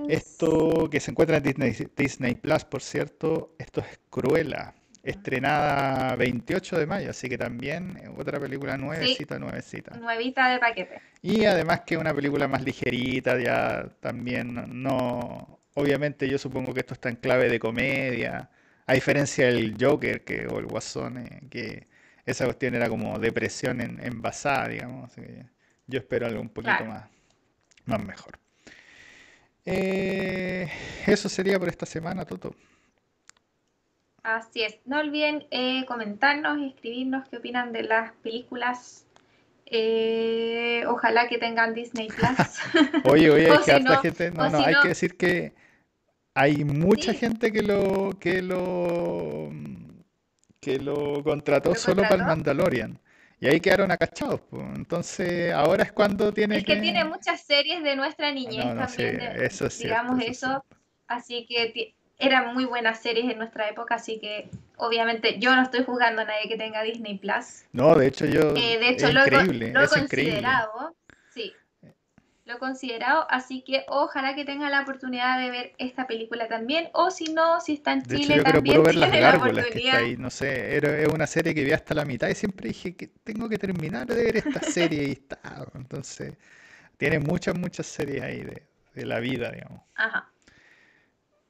Esto 0.08 0.88
que 0.90 1.00
se 1.00 1.10
encuentra 1.10 1.38
en 1.38 1.42
Disney, 1.42 1.74
Disney 1.96 2.34
Plus, 2.34 2.64
por 2.64 2.82
cierto, 2.82 3.54
esto 3.58 3.80
es 3.80 3.98
Cruella, 4.08 4.74
estrenada 5.02 6.14
28 6.16 6.78
de 6.78 6.86
mayo, 6.86 7.10
así 7.10 7.28
que 7.28 7.36
también 7.36 8.00
otra 8.16 8.38
película 8.38 8.76
nuevecita, 8.76 9.38
nuevecita. 9.38 9.96
Nuevita 9.96 10.50
de 10.50 10.58
paquete. 10.58 11.00
Y 11.22 11.44
además 11.44 11.80
que 11.80 11.96
una 11.96 12.14
película 12.14 12.46
más 12.48 12.62
ligerita, 12.62 13.38
ya 13.40 13.88
también 14.00 14.82
no... 14.82 15.58
Obviamente 15.74 16.28
yo 16.28 16.36
supongo 16.36 16.74
que 16.74 16.80
esto 16.80 16.94
está 16.94 17.08
en 17.08 17.16
clave 17.16 17.48
de 17.48 17.58
comedia, 17.58 18.50
a 18.86 18.92
diferencia 18.92 19.46
del 19.46 19.74
Joker 19.80 20.22
que, 20.22 20.46
o 20.46 20.58
el 20.58 20.66
Guasón, 20.66 21.16
eh, 21.18 21.40
que 21.48 21.88
esa 22.26 22.44
cuestión 22.44 22.74
era 22.74 22.90
como 22.90 23.18
depresión 23.18 23.80
en, 23.80 23.98
envasada, 24.04 24.68
digamos. 24.68 25.12
yo 25.86 25.98
espero 25.98 26.26
algo 26.26 26.42
un 26.42 26.50
poquito 26.50 26.84
más 26.84 27.11
más 27.86 28.02
mejor. 28.04 28.38
Eh, 29.64 30.68
eso 31.06 31.28
sería 31.28 31.58
por 31.58 31.68
esta 31.68 31.86
semana, 31.86 32.24
Toto. 32.24 32.54
Así 34.22 34.62
es. 34.62 34.78
No 34.84 35.00
olviden 35.00 35.46
eh, 35.50 35.84
comentarnos 35.86 36.58
y 36.58 36.68
escribirnos 36.68 37.28
qué 37.28 37.38
opinan 37.38 37.72
de 37.72 37.82
las 37.82 38.12
películas. 38.22 39.06
Eh, 39.66 40.84
ojalá 40.86 41.28
que 41.28 41.38
tengan 41.38 41.74
Disney 41.74 42.08
Plus. 42.08 42.30
oye, 43.04 43.30
oye, 43.30 43.50
hay 43.66 43.84
que 43.84 43.96
gente. 44.02 44.30
No, 44.30 44.48
no, 44.48 44.58
hay 44.58 44.74
que 44.82 44.88
decir 44.88 45.16
que 45.16 45.54
hay 46.34 46.64
mucha 46.64 47.12
Sí, 47.12 47.18
gente 47.18 47.52
que 47.52 47.62
lo, 47.62 48.10
que 48.18 48.42
lo, 48.42 49.50
que 50.60 50.78
lo 50.78 51.22
contrató 51.24 51.70
lo 51.70 51.76
solo 51.76 52.02
para 52.02 52.16
el. 52.16 52.24
Mandalorian. 52.24 52.98
Y 53.42 53.48
ahí 53.48 53.60
quedaron 53.60 53.90
acachados, 53.90 54.40
pues. 54.48 54.62
Entonces, 54.76 55.52
ahora 55.52 55.82
es 55.82 55.90
cuando 55.90 56.32
tiene 56.32 56.58
Es 56.58 56.64
que 56.64 56.76
tiene 56.76 57.04
muchas 57.04 57.40
series 57.42 57.82
de 57.82 57.96
nuestra 57.96 58.30
niñez 58.30 58.66
No, 58.66 58.74
no, 58.74 58.88
sí, 58.88 59.02
también, 59.02 59.18
de- 59.18 59.46
eso 59.46 59.66
es 59.66 59.74
cierto, 59.74 59.94
digamos 59.94 60.22
eso 60.24 60.64
es 60.70 60.76
así 61.08 61.46
que 61.46 61.94
eran 62.20 62.54
muy 62.54 62.66
buenas 62.66 63.00
series 63.02 63.28
en 63.28 63.38
nuestra 63.38 63.68
época, 63.68 63.96
así 63.96 64.20
que 64.20 64.48
obviamente 64.76 65.40
yo 65.40 65.56
no 65.56 65.62
estoy 65.62 65.82
juzgando 65.82 66.22
a 66.22 66.24
nadie 66.24 66.48
que 66.48 66.56
tenga 66.56 66.82
Disney 66.84 67.18
Plus. 67.18 67.64
No, 67.72 67.96
de 67.96 68.06
hecho 68.06 68.26
yo, 68.26 68.54
Eh, 68.54 68.78
de 68.78 68.90
es 68.90 68.90
hecho, 68.90 69.12
lo 69.12 69.24
he, 69.24 69.30
con- 69.30 69.40
increíble, 69.40 69.72
lo 69.72 69.80
he 69.80 69.84
es 69.84 69.96
increíble. 69.96 70.00
considerado, 70.00 70.96
sí, 71.34 71.52
lo 72.52 72.58
considerado, 72.58 73.26
así 73.30 73.62
que 73.62 73.84
ojalá 73.88 74.34
que 74.34 74.44
tenga 74.44 74.68
la 74.70 74.82
oportunidad 74.82 75.38
de 75.38 75.50
ver 75.50 75.72
esta 75.78 76.06
película 76.06 76.48
también, 76.48 76.88
o 76.92 77.10
si 77.10 77.32
no, 77.32 77.60
si 77.60 77.74
está 77.74 77.92
en 77.92 78.02
De 78.02 78.16
hecho, 78.16 78.22
Chile 78.24 78.36
yo 78.36 78.42
también 78.44 78.82
ver 78.82 78.94
las 78.94 79.10
tiene 79.10 79.24
la 79.24 79.32
gárgolas 79.32 79.66
que 79.66 79.78
está 79.78 79.78
oportunidad. 79.78 79.96
ahí, 79.98 80.16
no 80.16 80.30
sé, 80.30 80.76
era, 80.76 80.98
es 80.98 81.08
una 81.08 81.26
serie 81.26 81.54
que 81.54 81.64
vi 81.64 81.72
hasta 81.72 81.94
la 81.94 82.04
mitad 82.04 82.28
y 82.28 82.34
siempre 82.34 82.68
dije 82.68 82.94
que 82.94 83.08
tengo 83.24 83.48
que 83.48 83.58
terminar 83.58 84.06
de 84.06 84.14
ver 84.14 84.36
esta 84.36 84.60
serie 84.60 85.08
y 85.08 85.12
está. 85.12 85.38
Entonces, 85.74 86.34
tiene 86.96 87.18
muchas, 87.18 87.56
muchas 87.56 87.86
series 87.86 88.22
ahí 88.22 88.42
de, 88.42 88.62
de 88.94 89.06
la 89.06 89.20
vida, 89.20 89.50
digamos. 89.50 89.80
Ajá. 89.94 90.32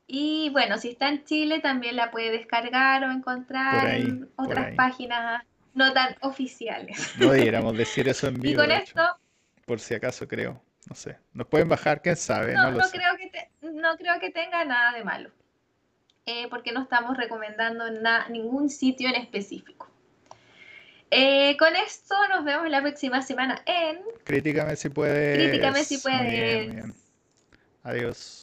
Y 0.07 0.51
bueno, 0.51 0.79
si 0.79 0.91
está 0.91 1.09
en 1.09 1.25
Chile 1.25 1.61
también 1.61 1.97
la 1.97 2.11
puede 2.11 2.31
descargar 2.31 3.05
o 3.05 3.11
encontrar 3.11 3.87
ahí, 3.87 4.03
en 4.03 4.29
otras 4.37 4.75
páginas 4.75 5.43
no 5.75 5.93
tan 5.93 6.17
oficiales. 6.21 7.15
No 7.19 7.31
debiéramos 7.31 7.77
decir 7.77 8.09
eso 8.09 8.29
en 8.29 8.37
Y 8.39 8.41
vivo, 8.41 8.61
con 8.61 8.69
de 8.69 8.77
hecho, 8.77 9.01
esto, 9.01 9.17
por 9.65 9.81
si 9.81 9.95
acaso 9.95 10.29
creo, 10.29 10.63
no 10.89 10.95
sé. 10.97 11.17
Nos 11.33 11.47
pueden 11.47 11.69
bajar, 11.69 12.03
quién 12.03 12.17
sabe, 12.17 12.55
no 12.55 12.71
no, 12.71 12.79
creo 12.91 13.17
que 13.17 13.29
te- 13.29 13.51
no 13.63 13.97
creo 13.97 14.19
que 14.21 14.31
tenga 14.31 14.65
nada 14.65 14.93
de 14.97 15.05
malo, 15.05 15.31
eh, 16.27 16.49
porque 16.51 16.73
no 16.73 16.83
estamos 16.83 17.17
recomendando 17.17 17.91
na- 17.91 18.29
ningún 18.29 18.69
sitio 18.69 19.09
en 19.09 19.17
específico. 19.17 19.89
Eh, 21.11 21.57
con 21.59 21.77
esto 21.77 22.15
nos 22.31 22.45
vemos 22.45 22.69
la 22.71 22.81
próxima 22.81 23.21
semana 23.21 23.63
en 23.67 24.01
Críticame 24.25 24.77
si 24.77 24.89
puedes. 24.89 25.39
Críticame 25.39 25.85
si 25.85 25.97
bien, 25.97 26.19
puedes. 26.19 26.75
bien. 26.75 26.95
Adiós. 27.83 28.39